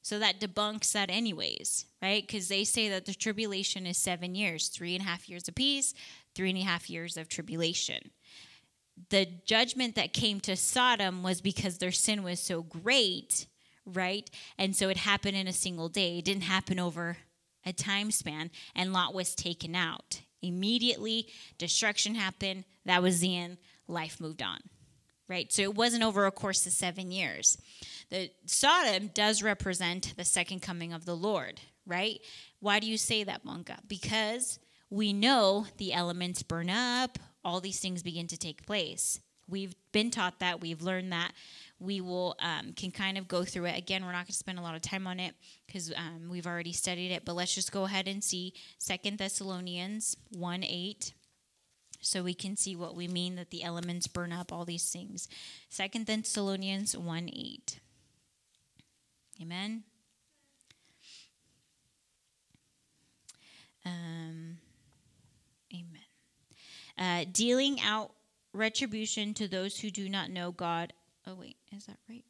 [0.02, 2.26] So that debunks that, anyways, right?
[2.26, 5.54] Because they say that the tribulation is seven years, three and a half years of
[5.54, 5.94] peace,
[6.34, 8.10] three and a half years of tribulation.
[9.10, 13.46] The judgment that came to Sodom was because their sin was so great
[13.94, 14.28] right?
[14.58, 16.18] And so it happened in a single day.
[16.18, 17.18] It didn't happen over
[17.64, 20.22] a time span, and Lot was taken out.
[20.42, 22.64] Immediately, destruction happened.
[22.86, 23.58] That was the end.
[23.88, 24.58] Life moved on,
[25.28, 25.52] right?
[25.52, 27.58] So it wasn't over a course of seven years.
[28.10, 32.20] The Sodom does represent the second coming of the Lord, right?
[32.60, 33.78] Why do you say that, Monka?
[33.88, 34.58] Because
[34.90, 39.20] we know the elements burn up, all these things begin to take place.
[39.48, 41.32] We've been taught that, we've learned that
[41.80, 43.78] we will um, can kind of go through it.
[43.78, 45.34] Again we're not going to spend a lot of time on it
[45.66, 50.16] because um, we've already studied it but let's just go ahead and see second thessalonians
[50.30, 51.14] 1 8
[52.02, 55.28] so we can see what we mean that the elements burn up all these things.
[55.68, 57.80] Second thessalonians 1 8
[59.42, 59.84] amen?
[63.84, 64.58] Um,
[65.72, 65.86] amen.
[66.98, 68.12] Uh, dealing out
[68.52, 70.92] retribution to those who do not know god
[71.26, 72.24] Oh, wait, is that right?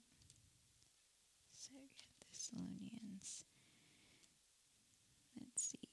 [1.52, 1.88] Second
[2.20, 3.44] Thessalonians.
[5.40, 5.88] Let's see.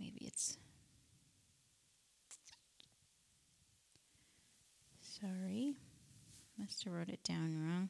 [0.00, 0.56] Maybe it's.
[5.00, 5.76] Sorry.
[6.58, 7.88] Must have wrote it down wrong.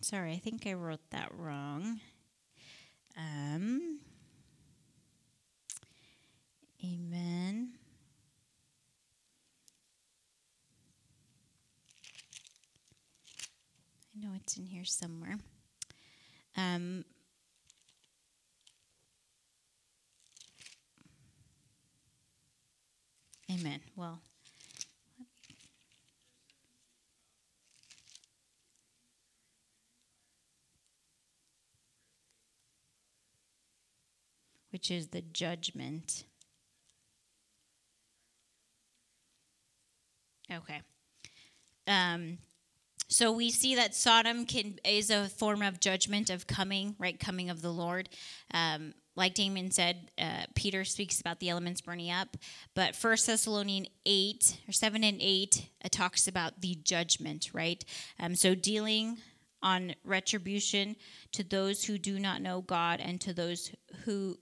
[0.00, 2.00] Sorry, I think I wrote that wrong.
[3.16, 3.98] Um,
[6.82, 7.72] amen.
[14.14, 15.36] I know it's in here somewhere.
[16.56, 17.04] Um,
[23.50, 23.80] amen.
[23.96, 24.20] Well,
[34.78, 36.22] which is the judgment.
[40.52, 40.82] Okay.
[41.88, 42.38] Um,
[43.08, 47.18] so we see that Sodom can is a form of judgment of coming, right?
[47.18, 48.08] Coming of the Lord.
[48.54, 52.36] Um, like Damon said, uh, Peter speaks about the elements burning up,
[52.76, 57.84] but First Thessalonians eight or seven and eight uh, talks about the judgment, right?
[58.20, 59.18] Um, so dealing
[59.60, 60.94] on retribution
[61.32, 63.72] to those who do not know God and to those
[64.04, 64.38] who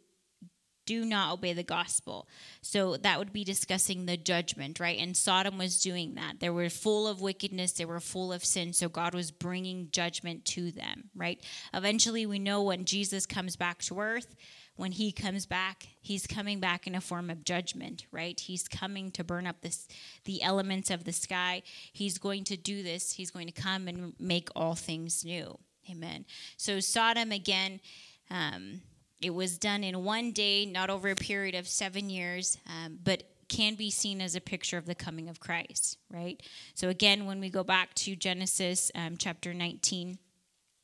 [0.86, 2.28] do not obey the gospel.
[2.62, 4.98] So that would be discussing the judgment, right?
[4.98, 6.40] And Sodom was doing that.
[6.40, 8.72] They were full of wickedness, they were full of sin.
[8.72, 11.42] So God was bringing judgment to them, right?
[11.74, 14.34] Eventually, we know when Jesus comes back to earth,
[14.76, 18.38] when he comes back, he's coming back in a form of judgment, right?
[18.38, 19.88] He's coming to burn up this,
[20.24, 21.62] the elements of the sky.
[21.92, 23.12] He's going to do this.
[23.12, 25.58] He's going to come and make all things new.
[25.90, 26.26] Amen.
[26.56, 27.80] So Sodom again.
[28.30, 28.82] Um,
[29.20, 33.22] it was done in one day, not over a period of seven years, um, but
[33.48, 36.42] can be seen as a picture of the coming of Christ, right?
[36.74, 40.18] So again, when we go back to Genesis um, chapter 19,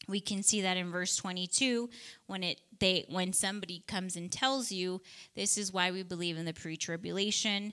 [0.09, 1.89] we can see that in verse 22
[2.27, 5.01] when it they when somebody comes and tells you
[5.37, 7.73] this is why we believe in the pre-tribulation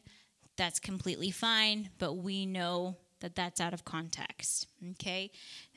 [0.56, 5.32] that's completely fine but we know that that's out of context okay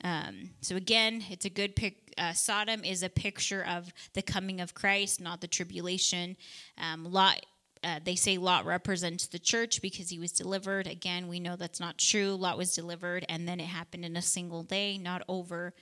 [0.04, 4.60] um, so again it's a good pic uh, sodom is a picture of the coming
[4.60, 6.36] of christ not the tribulation
[6.78, 7.44] um, lot
[7.84, 10.86] uh, they say Lot represents the church because he was delivered.
[10.86, 12.36] Again, we know that's not true.
[12.36, 15.74] Lot was delivered, and then it happened in a single day, not over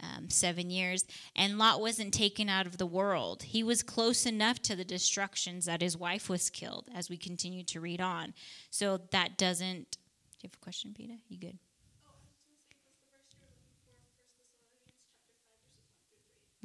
[0.00, 1.04] um, seven years.
[1.34, 3.42] And Lot wasn't taken out of the world.
[3.42, 7.64] He was close enough to the destructions that his wife was killed, as we continue
[7.64, 8.34] to read on.
[8.70, 9.90] So that doesn't.
[9.90, 11.14] Do you have a question, Peter?
[11.28, 11.58] You good?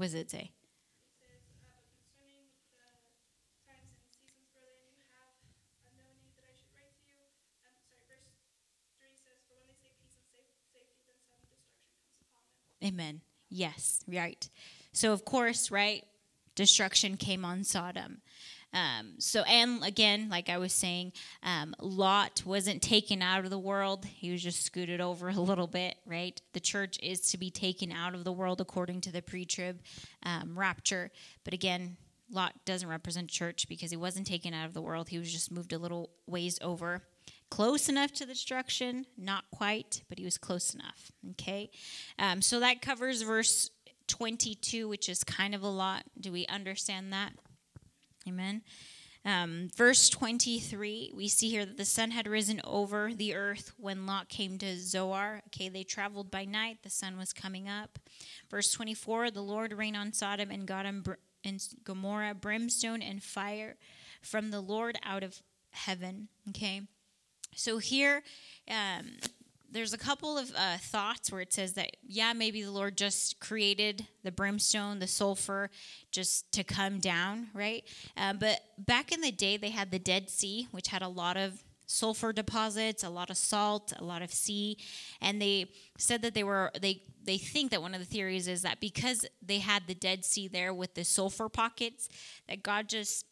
[0.03, 0.51] What does it say?
[12.83, 13.21] Amen.
[13.49, 14.49] Yes, right.
[14.91, 16.03] So, of course, right,
[16.53, 18.17] destruction came on Sodom.
[18.73, 23.59] Um, so, and again, like I was saying, um, Lot wasn't taken out of the
[23.59, 24.05] world.
[24.05, 26.39] He was just scooted over a little bit, right?
[26.53, 29.81] The church is to be taken out of the world according to the pre trib
[30.23, 31.11] um, rapture.
[31.43, 31.97] But again,
[32.31, 35.09] Lot doesn't represent church because he wasn't taken out of the world.
[35.09, 37.03] He was just moved a little ways over
[37.53, 41.11] close enough to the destruction, not quite, but he was close enough.
[41.31, 41.69] Okay,
[42.17, 43.69] um, so that covers verse
[44.07, 46.03] 22, which is kind of a lot.
[46.19, 47.33] Do we understand that?
[48.27, 48.61] Amen.
[49.25, 54.05] Um, verse 23, we see here that the sun had risen over the earth when
[54.05, 55.41] Lot came to Zoar.
[55.47, 57.99] Okay, they traveled by night, the sun was coming up.
[58.49, 60.69] Verse 24, the Lord rained on Sodom and
[61.45, 63.75] and Gomorrah brimstone and fire
[64.21, 66.27] from the Lord out of heaven.
[66.49, 66.81] Okay,
[67.55, 68.23] so here,
[68.69, 69.17] um,
[69.71, 73.39] there's a couple of uh, thoughts where it says that, yeah, maybe the Lord just
[73.39, 75.69] created the brimstone, the sulfur,
[76.11, 77.83] just to come down, right?
[78.15, 81.37] Uh, but back in the day, they had the Dead Sea, which had a lot
[81.37, 84.77] of sulfur deposits, a lot of salt, a lot of sea,
[85.21, 88.63] and they said that they were they they think that one of the theories is
[88.63, 92.09] that because they had the Dead Sea there with the sulfur pockets,
[92.47, 93.25] that God just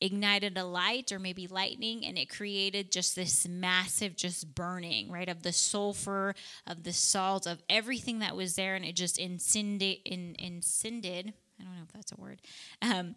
[0.00, 5.28] ignited a light or maybe lightning and it created just this massive just burning right
[5.28, 6.34] of the sulfur
[6.66, 11.64] of the salt of everything that was there and it just incended in, incended i
[11.64, 12.40] don't know if that's a word
[12.82, 13.14] um,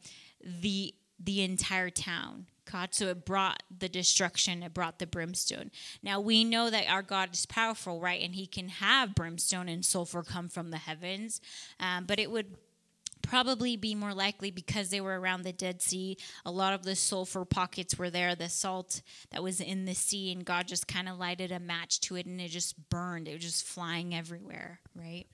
[0.62, 2.46] the the entire town.
[2.72, 5.72] God so it brought the destruction it brought the brimstone.
[6.04, 9.84] Now we know that our god is powerful right and he can have brimstone and
[9.84, 11.42] sulfur come from the heavens
[11.80, 12.56] um, but it would
[13.22, 16.18] probably be more likely because they were around the Dead Sea.
[16.46, 19.02] A lot of the sulfur pockets were there, the salt
[19.32, 22.26] that was in the sea, and God just kind of lighted a match to it
[22.26, 23.28] and it just burned.
[23.28, 25.28] It was just flying everywhere, right?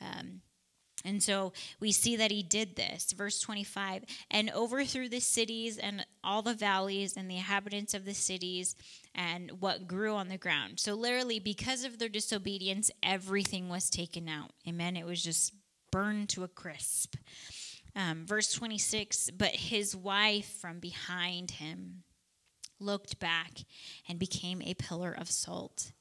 [0.00, 0.40] Um,
[1.04, 3.12] and so we see that he did this.
[3.12, 8.14] Verse 25 and overthrew the cities and all the valleys and the inhabitants of the
[8.14, 8.74] cities
[9.14, 10.80] and what grew on the ground.
[10.80, 14.50] So, literally, because of their disobedience, everything was taken out.
[14.68, 14.96] Amen.
[14.96, 15.54] It was just
[15.96, 17.16] burned to a crisp.
[17.94, 22.02] Um, verse 26 But his wife from behind him
[22.78, 23.64] looked back
[24.06, 25.92] and became a pillar of salt.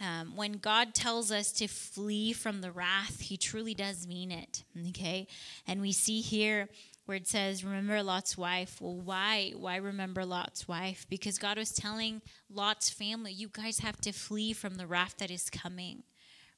[0.00, 4.64] Um, when God tells us to flee from the wrath, He truly does mean it.
[4.88, 5.28] Okay,
[5.68, 6.68] and we see here
[7.04, 9.52] where it says, "Remember Lot's wife." Well, why?
[9.54, 11.06] Why remember Lot's wife?
[11.08, 15.30] Because God was telling Lot's family, "You guys have to flee from the wrath that
[15.30, 16.02] is coming."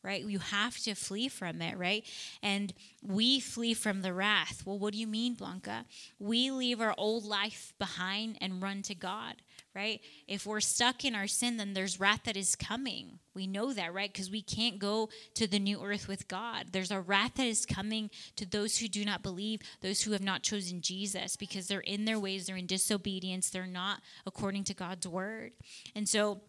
[0.06, 0.24] Right?
[0.24, 2.04] You have to flee from it, right?
[2.40, 4.62] And we flee from the wrath.
[4.64, 5.84] Well, what do you mean, Blanca?
[6.20, 9.34] We leave our old life behind and run to God,
[9.74, 10.00] right?
[10.28, 13.18] If we're stuck in our sin, then there's wrath that is coming.
[13.34, 14.10] We know that, right?
[14.10, 16.66] Because we can't go to the new earth with God.
[16.70, 20.22] There's a wrath that is coming to those who do not believe, those who have
[20.22, 24.74] not chosen Jesus, because they're in their ways, they're in disobedience, they're not according to
[24.74, 25.50] God's word.
[25.96, 26.40] And so,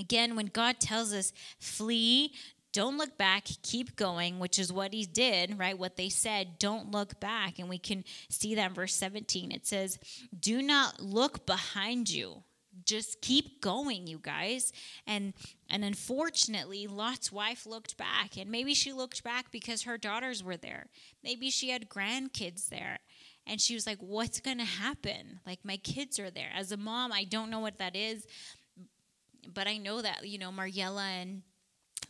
[0.00, 2.32] Again, when God tells us, flee,
[2.74, 5.78] don't look back, keep going, which is what he did, right?
[5.78, 7.60] What they said, don't look back.
[7.60, 9.52] And we can see that in verse 17.
[9.52, 9.98] It says,
[10.38, 12.42] Do not look behind you.
[12.84, 14.72] Just keep going, you guys.
[15.06, 15.34] And
[15.70, 18.36] and unfortunately, Lot's wife looked back.
[18.36, 20.86] And maybe she looked back because her daughters were there.
[21.22, 22.98] Maybe she had grandkids there.
[23.46, 25.38] And she was like, What's gonna happen?
[25.46, 26.50] Like my kids are there.
[26.52, 28.26] As a mom, I don't know what that is.
[29.52, 31.42] But I know that, you know, Mariella and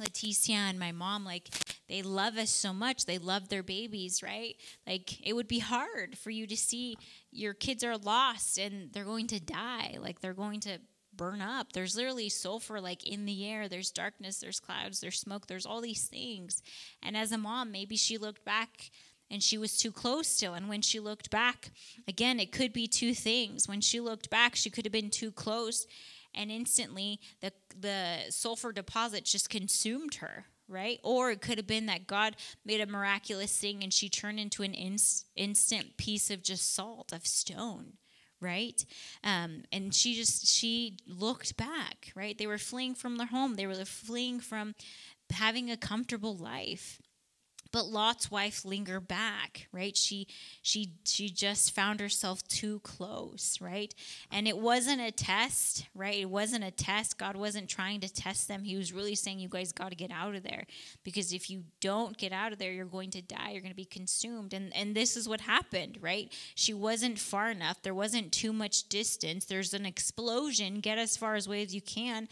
[0.01, 1.49] Leticia and my mom, like
[1.88, 3.07] they love us so much.
[3.07, 4.57] They love their babies, right?
[4.86, 6.97] Like it would be hard for you to see
[7.30, 9.97] your kids are lost and they're going to die.
[10.01, 10.78] Like they're going to
[11.16, 11.72] burn up.
[11.72, 13.68] There's literally sulfur like in the air.
[13.68, 16.62] There's darkness, there's clouds, there's smoke, there's all these things.
[17.03, 18.90] And as a mom, maybe she looked back
[19.30, 20.55] and she was too close still.
[20.55, 21.70] And when she looked back,
[22.07, 23.68] again, it could be two things.
[23.68, 25.86] When she looked back, she could have been too close
[26.35, 30.99] and instantly the the sulfur deposit just consumed her right?
[31.03, 34.62] Or it could have been that god made a miraculous thing and she turned into
[34.62, 37.95] an inst- instant piece of just salt of stone
[38.41, 38.85] right?
[39.22, 42.37] Um, and she just she looked back right?
[42.37, 43.55] They were fleeing from their home.
[43.55, 44.74] They were fleeing from
[45.30, 47.01] having a comfortable life
[47.75, 49.97] but Lot's wife lingered back, right?
[49.97, 50.29] She
[50.62, 53.93] she she just found herself too close, right?
[54.31, 56.14] And it wasn't a test, right?
[56.20, 57.18] It wasn't a test.
[57.18, 58.62] God wasn't trying to test them.
[58.62, 60.66] He was really saying you guys got to get out of there
[61.03, 63.51] because if you don't get out of there, you're going to die.
[63.51, 64.55] You're going to be consumed.
[64.55, 66.33] And and this is what happened, right?
[66.55, 67.83] She wasn't far enough.
[67.83, 69.47] There wasn't too much distance.
[69.47, 70.79] There's an explosion.
[70.79, 72.29] Get as far away as you can.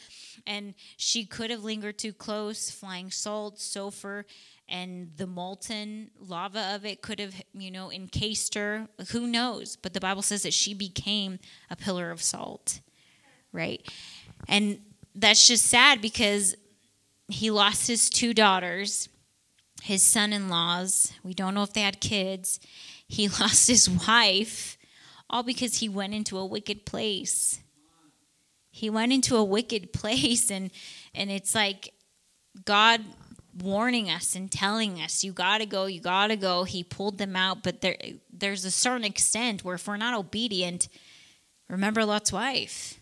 [0.47, 4.24] And she could have lingered too close, flying salt, sulfur
[4.72, 8.88] and the molten lava of it could have, you know, encased her.
[9.10, 9.76] Who knows?
[9.76, 11.38] But the Bible says that she became
[11.70, 12.80] a pillar of salt,
[13.52, 13.86] right?
[14.48, 14.80] And
[15.14, 16.56] that's just sad because
[17.28, 19.10] he lost his two daughters,
[19.82, 21.12] his son in laws.
[21.22, 22.58] We don't know if they had kids.
[23.06, 24.78] He lost his wife,
[25.28, 27.60] all because he went into a wicked place.
[28.70, 30.70] He went into a wicked place, and,
[31.14, 31.92] and it's like
[32.64, 33.02] God
[33.59, 36.64] warning us and telling us you got to go you got to go.
[36.64, 37.96] He pulled them out but there
[38.32, 40.88] there's a certain extent where if we're not obedient
[41.68, 42.98] remember lot's wife.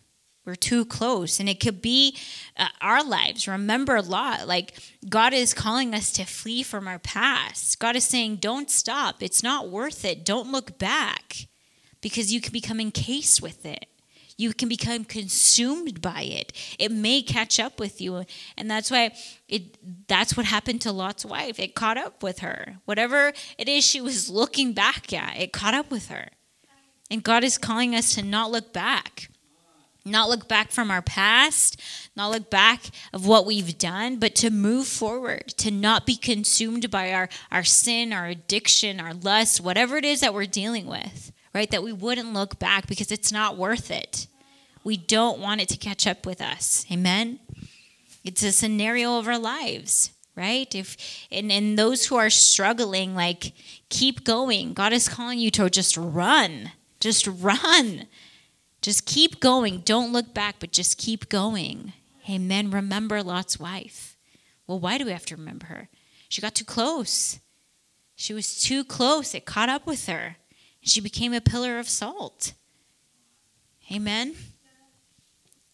[0.46, 1.38] We're too close.
[1.38, 2.16] And it could be
[2.56, 3.46] uh, our lives.
[3.46, 4.48] Remember lot.
[4.48, 4.74] Like
[5.08, 7.78] god is calling us to flee from our past.
[7.78, 9.22] God is saying don't stop.
[9.22, 10.24] It's not worth it.
[10.24, 11.46] Don't look back.
[12.00, 13.86] Because you can become encased with it
[14.40, 16.52] you can become consumed by it.
[16.78, 18.24] It may catch up with you.
[18.56, 19.12] And that's why
[19.48, 19.76] it
[20.08, 21.58] that's what happened to Lot's wife.
[21.58, 22.78] It caught up with her.
[22.86, 26.28] Whatever it is she was looking back at, it caught up with her.
[27.10, 29.28] And God is calling us to not look back.
[30.06, 31.78] Not look back from our past,
[32.16, 36.90] not look back of what we've done, but to move forward, to not be consumed
[36.90, 41.32] by our, our sin, our addiction, our lust, whatever it is that we're dealing with,
[41.54, 41.70] right?
[41.70, 44.26] That we wouldn't look back because it's not worth it.
[44.82, 46.86] We don't want it to catch up with us.
[46.90, 47.38] Amen.
[48.24, 50.72] It's a scenario of our lives, right?
[50.74, 50.96] If
[51.30, 53.52] and, and those who are struggling, like
[53.88, 54.72] keep going.
[54.72, 56.72] God is calling you to just run.
[56.98, 58.06] Just run.
[58.82, 59.80] Just keep going.
[59.80, 61.92] Don't look back, but just keep going.
[62.28, 62.70] Amen.
[62.70, 64.16] Remember Lot's wife.
[64.66, 65.88] Well, why do we have to remember her?
[66.28, 67.40] She got too close.
[68.14, 69.34] She was too close.
[69.34, 70.36] It caught up with her.
[70.82, 72.52] And she became a pillar of salt.
[73.92, 74.34] Amen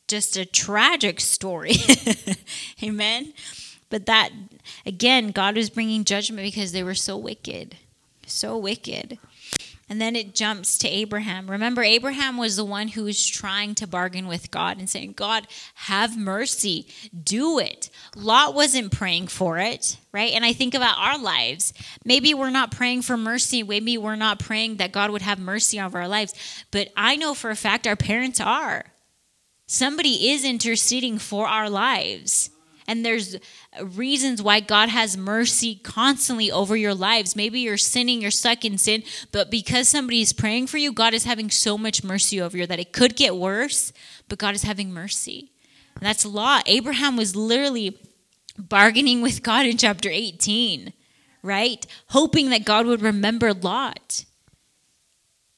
[0.08, 1.76] just a tragic story.
[2.82, 3.32] Amen.
[3.88, 4.30] But that,
[4.84, 7.76] again, God was bringing judgment because they were so wicked.
[8.26, 9.18] So wicked.
[9.88, 11.48] And then it jumps to Abraham.
[11.48, 15.46] Remember, Abraham was the one who was trying to bargain with God and saying, God,
[15.74, 16.88] have mercy,
[17.22, 17.88] do it.
[18.16, 20.32] Lot wasn't praying for it, right?
[20.32, 21.72] And I think about our lives.
[22.04, 23.62] Maybe we're not praying for mercy.
[23.62, 26.34] Maybe we're not praying that God would have mercy over our lives.
[26.72, 28.86] But I know for a fact our parents are.
[29.66, 32.50] Somebody is interceding for our lives.
[32.88, 33.36] And there's
[33.82, 37.34] reasons why God has mercy constantly over your lives.
[37.34, 39.02] Maybe you're sinning, you're stuck in sin,
[39.32, 42.66] but because somebody is praying for you, God is having so much mercy over you
[42.66, 43.92] that it could get worse,
[44.28, 45.50] but God is having mercy.
[45.96, 46.60] And that's law.
[46.66, 47.98] Abraham was literally
[48.56, 50.92] bargaining with God in chapter 18,
[51.42, 51.84] right?
[52.08, 54.24] Hoping that God would remember Lot.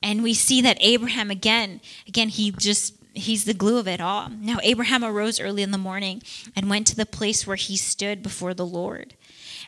[0.03, 4.29] And we see that Abraham again, again, he just he's the glue of it all.
[4.29, 6.23] Now, Abraham arose early in the morning
[6.55, 9.15] and went to the place where he stood before the Lord.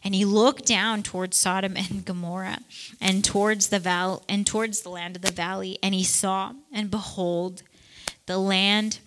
[0.02, 2.60] And he looked down towards Sodom and Gomorrah
[3.00, 6.90] and towards the val- and towards the land of the valley, and he saw, and
[6.90, 7.62] behold,
[8.26, 9.00] the land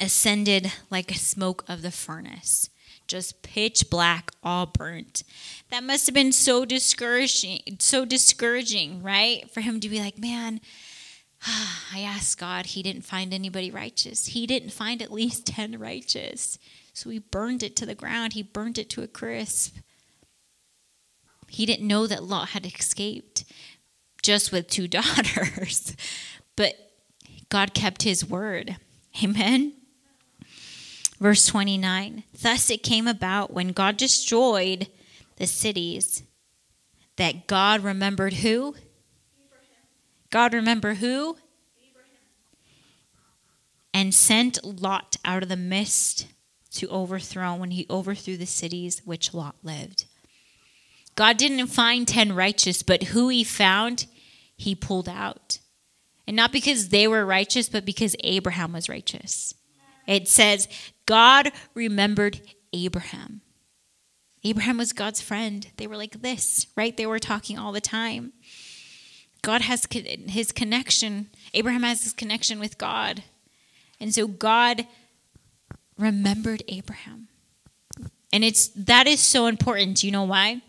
[0.00, 2.70] ascended like a smoke of the furnace,
[3.06, 5.22] just pitch black, all burnt.
[5.70, 9.48] That must have been so discouraging, so discouraging, right?
[9.50, 10.60] For him to be like, man,
[11.46, 14.26] I asked God, He didn't find anybody righteous.
[14.26, 16.58] He didn't find at least 10 righteous.
[16.92, 19.76] So He burned it to the ground, He burned it to a crisp.
[21.48, 23.44] He didn't know that Lot had escaped
[24.22, 25.96] just with two daughters.
[26.56, 26.74] but
[27.48, 28.76] God kept His word.
[29.22, 29.72] Amen.
[31.18, 34.88] Verse 29 Thus it came about when God destroyed
[35.36, 36.22] the cities,
[37.16, 38.74] that God remembered who?
[40.30, 41.36] God remember who?
[41.80, 42.08] Abraham
[43.94, 46.26] and sent Lot out of the midst
[46.72, 50.04] to overthrow when he overthrew the cities which Lot lived.
[51.14, 54.06] God didn't find 10 righteous, but who he found,
[54.56, 55.58] he pulled out.
[56.26, 59.54] And not because they were righteous, but because Abraham was righteous.
[60.06, 60.68] It says,
[61.06, 62.40] God remembered
[62.72, 63.40] Abraham.
[64.44, 65.66] Abraham was God's friend.
[65.76, 66.96] They were like this, right?
[66.96, 68.32] They were talking all the time.
[69.42, 73.22] God has his connection, Abraham has his connection with God.
[74.00, 74.86] And so God
[75.96, 77.28] remembered Abraham.
[78.32, 79.98] And it's that is so important.
[79.98, 80.62] Do you know why?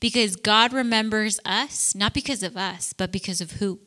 [0.00, 3.78] Because God remembers us, not because of us, but because of who?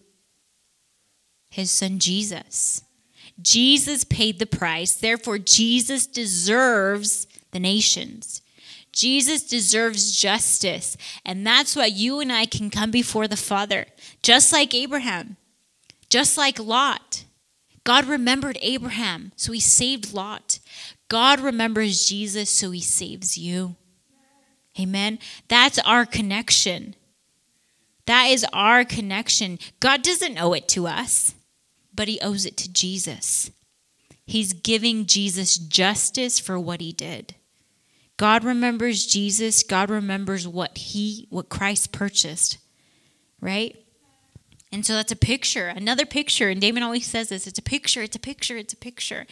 [1.50, 2.84] His son Jesus.
[3.42, 4.94] Jesus paid the price.
[4.94, 8.42] Therefore, Jesus deserves the nations.
[8.92, 10.98] Jesus deserves justice.
[11.26, 13.86] And that's why you and I can come before the Father,
[14.22, 15.38] just like Abraham,
[16.10, 17.26] just like Lot.
[17.84, 20.60] God remembered Abraham, so he saved Lot.
[21.08, 23.76] God remembers Jesus, so he saves you.
[24.80, 25.20] Amen.
[25.48, 26.96] That's our connection.
[28.06, 29.60] That is our connection.
[29.80, 31.36] God doesn't owe it to us,
[31.94, 33.52] but he owes it to Jesus.
[34.26, 37.36] He's giving Jesus justice for what he did.
[38.20, 39.64] God remembers Jesus.
[39.64, 42.58] God remembers what he what Christ purchased.
[43.40, 43.78] Right?
[44.74, 46.50] And so that's a picture, another picture.
[46.50, 49.26] And Damon always says this it's a picture, it's a picture, it's a picture.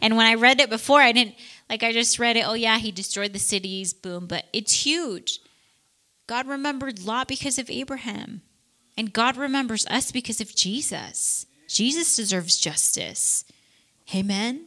[0.00, 1.36] And when I read it before, I didn't,
[1.70, 4.26] like, I just read it, oh, yeah, he destroyed the cities, boom.
[4.26, 5.38] But it's huge.
[6.26, 8.42] God remembered Lot because of Abraham.
[8.98, 11.46] And God remembers us because of Jesus.
[11.68, 13.44] Jesus deserves justice.
[14.12, 14.66] Amen.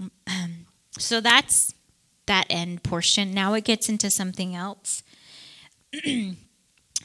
[0.26, 0.53] Um,
[0.98, 1.74] So that's
[2.26, 3.32] that end portion.
[3.32, 5.02] Now it gets into something else.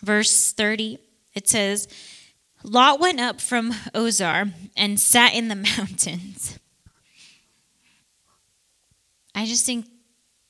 [0.02, 1.00] Verse 30,
[1.34, 1.88] it says,
[2.64, 6.60] Lot went up from Ozar and sat in the mountains.
[9.36, 9.86] I just think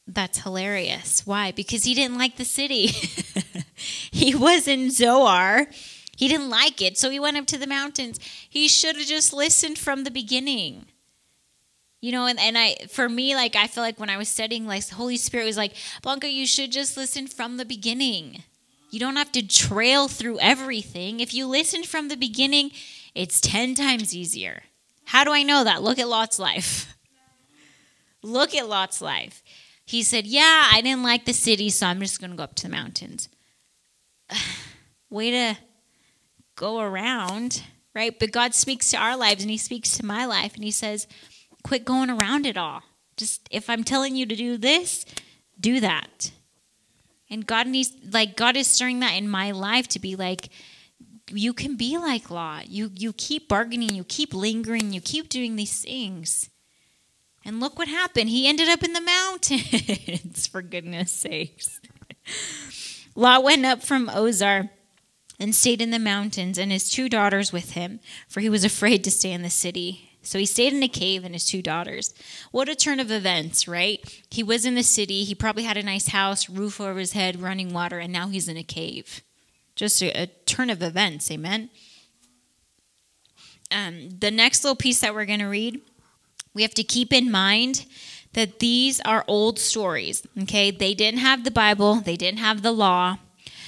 [0.08, 1.26] that's hilarious.
[1.26, 1.52] Why?
[1.52, 2.88] Because he didn't like the city.
[4.12, 5.68] he was in Zoar.
[6.18, 8.20] He didn't like it, so he went up to the mountains.
[8.50, 10.88] He should have just listened from the beginning.
[12.02, 14.66] You know, and, and I for me, like I feel like when I was studying,
[14.66, 18.44] like Holy Spirit was like, Blanca, you should just listen from the beginning.
[18.90, 21.20] You don't have to trail through everything.
[21.20, 22.72] If you listen from the beginning,
[23.14, 24.64] it's 10 times easier.
[25.06, 25.84] How do I know that?
[25.84, 26.96] Look at Lot's life.
[28.22, 29.44] Look at Lot's life.
[29.86, 32.56] He said, Yeah, I didn't like the city, so I'm just going to go up
[32.56, 33.30] to the mountains.
[35.10, 35.58] Way to
[36.56, 37.64] go around,
[37.96, 38.18] right?
[38.20, 41.08] But God speaks to our lives and He speaks to my life and He says,
[41.70, 42.82] quit going around it all.
[43.16, 45.06] Just if I'm telling you to do this,
[45.60, 46.32] do that.
[47.30, 50.50] And God needs like God is stirring that in my life to be like
[51.32, 52.70] you can be like Lot.
[52.72, 56.50] You you keep bargaining, you keep lingering, you keep doing these things.
[57.46, 58.32] And look what happened.
[58.32, 61.80] He ended up in the mountains, for goodness sakes.
[63.14, 64.72] Lot went up from Ozar
[65.40, 69.04] and stayed in the mountains, and his two daughters with him, for he was afraid
[69.04, 70.09] to stay in the city.
[70.22, 72.14] So he stayed in a cave and his two daughters.
[72.52, 74.22] What a turn of events, right?
[74.30, 75.24] He was in the city.
[75.24, 78.48] He probably had a nice house, roof over his head, running water, and now he's
[78.48, 79.22] in a cave.
[79.76, 81.70] Just a, a turn of events, amen?
[83.72, 85.82] Um, the next little piece that we're going to read,
[86.54, 87.86] we have to keep in mind
[88.34, 90.70] that these are old stories, okay?
[90.70, 93.18] They didn't have the Bible, they didn't have the law,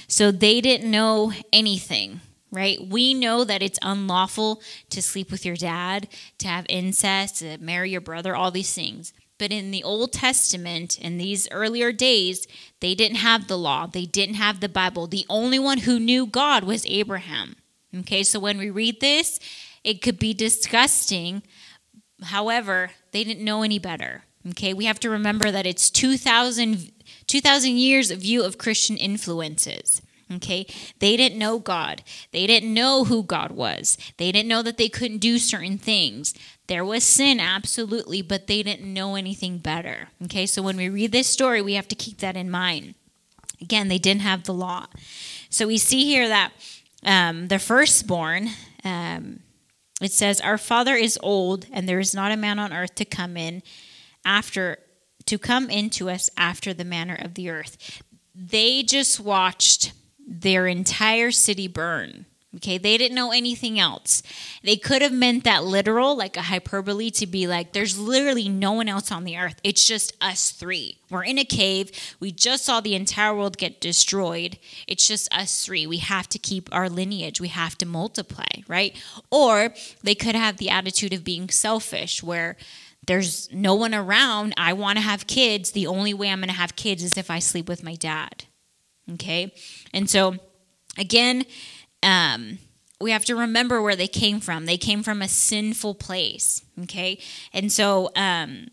[0.06, 2.20] so they didn't know anything
[2.52, 2.78] right?
[2.86, 6.06] We know that it's unlawful to sleep with your dad,
[6.38, 9.12] to have incest, to marry your brother, all these things.
[9.38, 12.46] But in the Old Testament, in these earlier days,
[12.80, 15.08] they didn't have the law, they didn't have the Bible.
[15.08, 17.56] The only one who knew God was Abraham.
[18.00, 19.40] Okay, so when we read this,
[19.82, 21.42] it could be disgusting.
[22.22, 24.24] However, they didn't know any better.
[24.50, 26.92] Okay, we have to remember that it's 2,000
[27.26, 30.02] 2,000 years of view of Christian influences.
[30.36, 30.66] Okay?
[30.98, 32.02] They didn't know God.
[32.30, 33.98] They didn't know who God was.
[34.16, 36.34] They didn't know that they couldn't do certain things.
[36.66, 40.08] There was sin, absolutely, but they didn't know anything better.
[40.24, 40.46] Okay?
[40.46, 42.94] So when we read this story, we have to keep that in mind.
[43.60, 44.86] Again, they didn't have the law.
[45.48, 46.52] So we see here that
[47.04, 48.48] um, the firstborn,
[48.84, 49.40] um,
[50.00, 53.04] it says, Our father is old, and there is not a man on earth to
[53.04, 53.62] come in
[54.24, 54.78] after
[55.26, 58.02] to come into us after the manner of the earth.
[58.34, 59.92] They just watched
[60.26, 62.26] their entire city burn.
[62.56, 64.22] Okay, they didn't know anything else.
[64.62, 68.72] They could have meant that literal, like a hyperbole, to be like, there's literally no
[68.72, 69.58] one else on the earth.
[69.64, 70.98] It's just us three.
[71.08, 71.90] We're in a cave.
[72.20, 74.58] We just saw the entire world get destroyed.
[74.86, 75.86] It's just us three.
[75.86, 77.40] We have to keep our lineage.
[77.40, 78.94] We have to multiply, right?
[79.30, 82.58] Or they could have the attitude of being selfish, where
[83.06, 84.52] there's no one around.
[84.58, 85.70] I want to have kids.
[85.70, 88.44] The only way I'm going to have kids is if I sleep with my dad.
[89.10, 89.52] Okay?
[89.92, 90.36] And so,
[90.98, 91.44] again,
[92.02, 92.58] um,
[93.00, 94.66] we have to remember where they came from.
[94.66, 97.18] They came from a sinful place, okay?
[97.52, 98.68] And so um,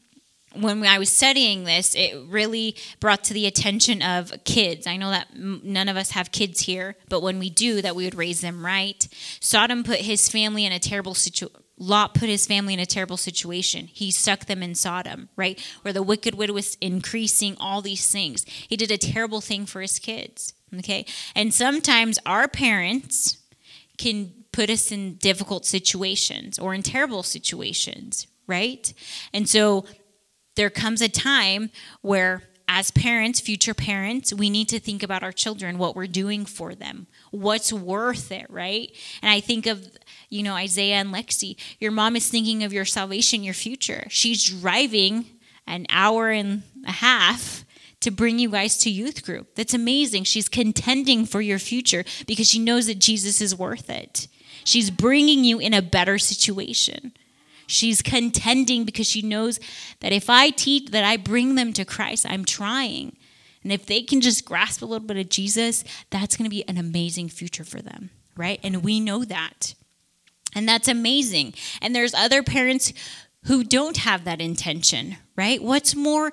[0.56, 4.88] when I was studying this, it really brought to the attention of kids.
[4.88, 8.06] I know that none of us have kids here, but when we do, that we
[8.06, 9.08] would raise them right.
[9.40, 11.64] Sodom put his family in a terrible situation.
[11.80, 13.88] Lot put his family in a terrible situation.
[13.88, 15.60] He stuck them in Sodom, right?
[15.82, 18.46] Where the wicked widow was increasing all these things.
[18.46, 20.54] He did a terrible thing for his kids.
[20.78, 21.06] Okay.
[21.36, 23.38] And sometimes our parents
[23.98, 28.94] can put us in difficult situations or in terrible situations, right?
[29.34, 29.86] And so
[30.56, 31.72] there comes a time
[32.02, 36.46] where, as parents, future parents, we need to think about our children, what we're doing
[36.46, 38.92] for them, what's worth it, right?
[39.22, 39.90] And I think of,
[40.30, 41.56] you know, Isaiah and Lexi.
[41.80, 44.06] Your mom is thinking of your salvation, your future.
[44.10, 45.26] She's driving
[45.68, 47.66] an hour and a half
[48.02, 49.56] to bring you guys to youth group.
[49.56, 50.24] That's amazing.
[50.24, 54.28] She's contending for your future because she knows that Jesus is worth it.
[54.64, 57.14] She's bringing you in a better situation.
[57.68, 59.60] She's contending because she knows
[60.00, 63.16] that if I teach, that I bring them to Christ, I'm trying.
[63.64, 66.68] And if they can just grasp a little bit of Jesus, that's going to be
[66.68, 68.60] an amazing future for them, right?
[68.64, 69.76] And we know that.
[70.56, 71.54] And that's amazing.
[71.82, 72.94] And there's other parents
[73.46, 75.62] who don't have that intention, right?
[75.62, 76.32] What's more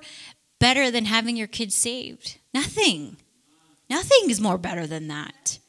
[0.59, 2.37] better than having your kids saved?
[2.53, 3.17] Nothing.
[3.89, 5.59] Nothing is more better than that.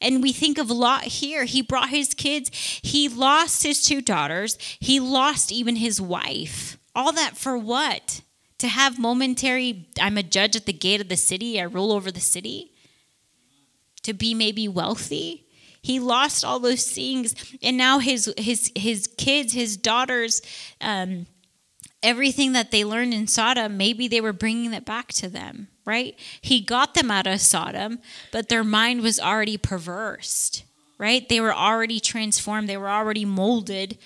[0.00, 1.44] And we think of Lot here.
[1.44, 2.50] He brought his kids,
[2.82, 6.78] he lost his two daughters, he lost even his wife.
[6.94, 8.22] All that for what?
[8.58, 12.10] To have momentary, I'm a judge at the gate of the city, I rule over
[12.10, 12.72] the city?
[14.02, 15.46] To be maybe wealthy?
[15.82, 20.42] He lost all those things, and now his his his kids, his daughters,
[20.80, 21.26] um,
[22.02, 26.18] everything that they learned in Sodom, maybe they were bringing it back to them, right?
[26.40, 27.98] He got them out of Sodom,
[28.32, 30.64] but their mind was already perversed,
[30.98, 31.28] right?
[31.28, 33.98] They were already transformed, they were already molded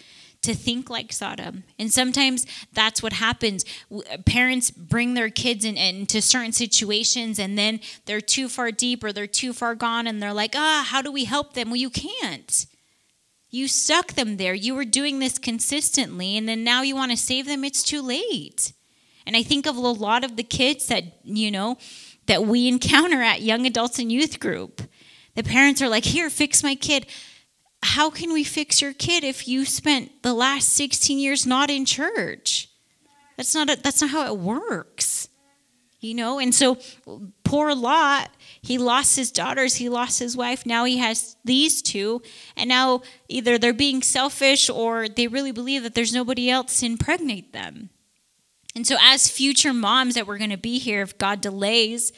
[0.44, 1.64] to think like Sodom.
[1.78, 3.64] And sometimes that's what happens.
[4.24, 9.12] Parents bring their kids in, into certain situations and then they're too far deep or
[9.12, 11.68] they're too far gone and they're like, ah, how do we help them?
[11.68, 12.66] Well, you can't.
[13.54, 14.52] You stuck them there.
[14.52, 17.62] You were doing this consistently, and then now you want to save them.
[17.62, 18.72] It's too late.
[19.26, 21.78] And I think of a lot of the kids that, you know,
[22.26, 24.82] that we encounter at young adults and youth group.
[25.36, 27.06] The parents are like, here, fix my kid.
[27.84, 31.84] How can we fix your kid if you spent the last 16 years not in
[31.84, 32.68] church?
[33.36, 35.28] That's not a, that's not how it works.
[36.00, 36.78] You know, and so
[37.44, 38.30] poor Lot
[38.64, 40.64] he lost his daughters, he lost his wife.
[40.64, 42.22] Now he has these two.
[42.56, 46.86] And now either they're being selfish or they really believe that there's nobody else to
[46.86, 47.90] impregnate them.
[48.74, 52.10] And so, as future moms that we're going to be here, if God delays,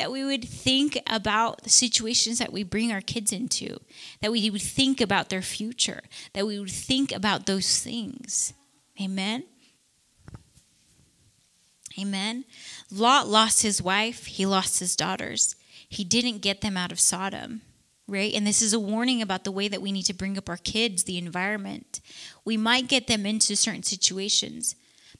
[0.00, 3.78] that we would think about the situations that we bring our kids into,
[4.20, 8.52] that we would think about their future, that we would think about those things.
[9.00, 9.44] Amen.
[11.98, 12.44] Amen.
[12.90, 15.54] Lot lost his wife, he lost his daughters
[15.90, 17.62] he didn't get them out of Sodom,
[18.06, 18.32] right?
[18.32, 20.56] And this is a warning about the way that we need to bring up our
[20.56, 22.00] kids, the environment.
[22.44, 24.76] We might get them into certain situations,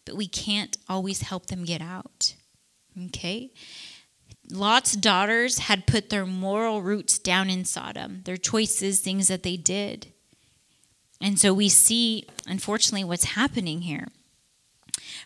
[0.06, 2.34] but we can't always help them get out,
[3.06, 3.50] okay?
[4.51, 9.57] Lot's daughters had put their moral roots down in Sodom, their choices, things that they
[9.57, 10.09] did.
[11.20, 14.09] And so we see, unfortunately, what's happening here.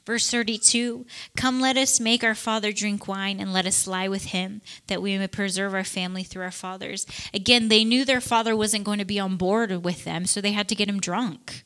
[0.07, 1.07] Verse 32
[1.37, 5.03] Come, let us make our father drink wine, and let us lie with him, that
[5.03, 7.07] we may preserve our family through our fathers.
[7.33, 10.53] Again, they knew their father wasn't going to be on board with them, so they
[10.53, 11.64] had to get him drunk.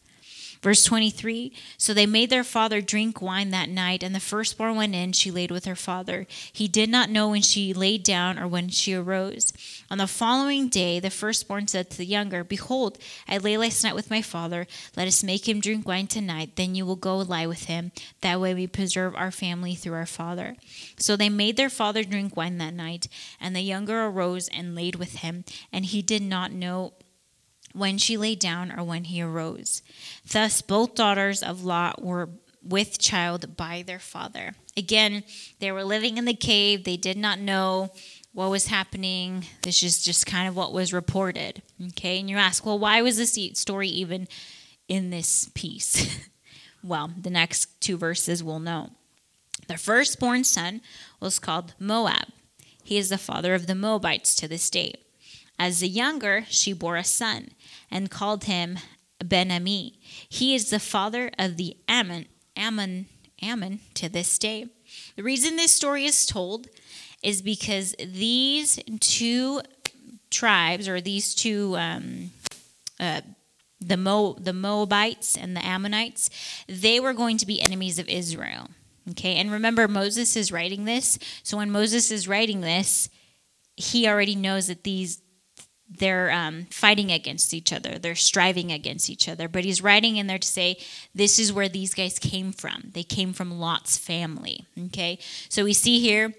[0.63, 4.95] Verse 23 So they made their father drink wine that night, and the firstborn went
[4.95, 5.13] in.
[5.13, 6.27] She laid with her father.
[6.53, 9.53] He did not know when she laid down or when she arose.
[9.91, 12.99] On the following day, the firstborn said to the younger, Behold,
[13.29, 14.67] I lay last night with my father.
[14.97, 16.57] Let us make him drink wine tonight.
[16.57, 17.93] Then you will go lie with him.
[18.21, 20.57] That way we preserve our family through our father.
[20.99, 23.09] So they made their father drink wine that night,
[23.41, 25.45] and the younger arose and laid with him.
[25.73, 26.93] And he did not know
[27.79, 29.83] when she lay down or when he arose.
[30.31, 32.29] Thus, both daughters of Lot were
[32.63, 34.55] with child by their father.
[34.77, 35.25] Again,
[35.61, 36.85] they were living in the cave.
[36.85, 37.91] They did not know
[38.33, 39.45] what was happening.
[39.63, 41.63] This is just kind of what was reported.
[41.89, 44.29] Okay, and you ask, well, why was this story even
[44.87, 46.29] in this piece?
[46.83, 48.91] well, the next two verses will know.
[49.67, 50.81] The firstborn son
[51.21, 52.29] was called Moab.
[52.85, 54.95] He is the father of the Moabites to this day.
[55.59, 57.51] As the younger, she bore a son
[57.91, 58.79] and called him
[59.25, 59.99] Ben-Ammi.
[60.29, 63.07] He is the father of the Ammon, Ammon,
[63.43, 64.67] Ammon to this day.
[65.17, 66.69] The reason this story is told
[67.23, 69.61] is because these two
[70.31, 72.31] tribes, or these two, um,
[73.01, 73.23] uh,
[73.81, 76.31] the Mo, the Moabites and the Ammonites,
[76.69, 78.69] they were going to be enemies of Israel.
[79.11, 81.19] Okay, and remember, Moses is writing this.
[81.43, 83.09] So when Moses is writing this,
[83.75, 85.23] he already knows that these
[85.91, 87.99] they're um, fighting against each other.
[87.99, 89.49] They're striving against each other.
[89.49, 90.79] But he's writing in there to say
[91.15, 92.91] this is where these guys came from.
[92.93, 95.19] They came from lot's family okay?
[95.49, 96.35] So we see here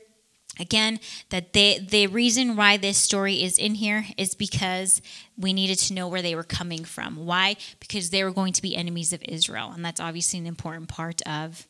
[0.59, 5.01] again that they, the reason why this story is in here is because
[5.37, 7.25] we needed to know where they were coming from.
[7.25, 7.55] Why?
[7.79, 9.71] Because they were going to be enemies of israel.
[9.73, 11.67] And that's obviously an important part of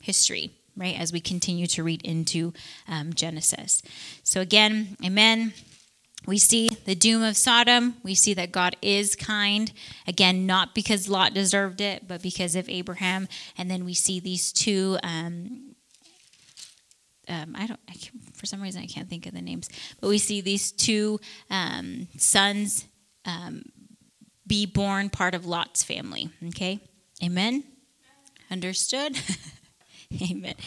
[0.00, 0.98] history right?
[0.98, 2.54] As we continue to read into
[2.88, 3.82] um, genesis.
[4.22, 5.52] So again amen
[6.26, 7.96] we see the doom of Sodom.
[8.02, 9.72] We see that God is kind.
[10.06, 13.28] Again, not because Lot deserved it, but because of Abraham.
[13.58, 14.98] And then we see these two.
[15.02, 15.74] Um,
[17.28, 17.80] um, I don't.
[17.88, 17.94] I
[18.34, 19.68] for some reason, I can't think of the names.
[20.00, 21.20] But we see these two
[21.50, 22.86] um, sons
[23.24, 23.62] um,
[24.46, 26.30] be born part of Lot's family.
[26.48, 26.80] Okay.
[27.22, 27.64] Amen.
[28.50, 29.18] Understood.
[30.30, 30.54] Amen.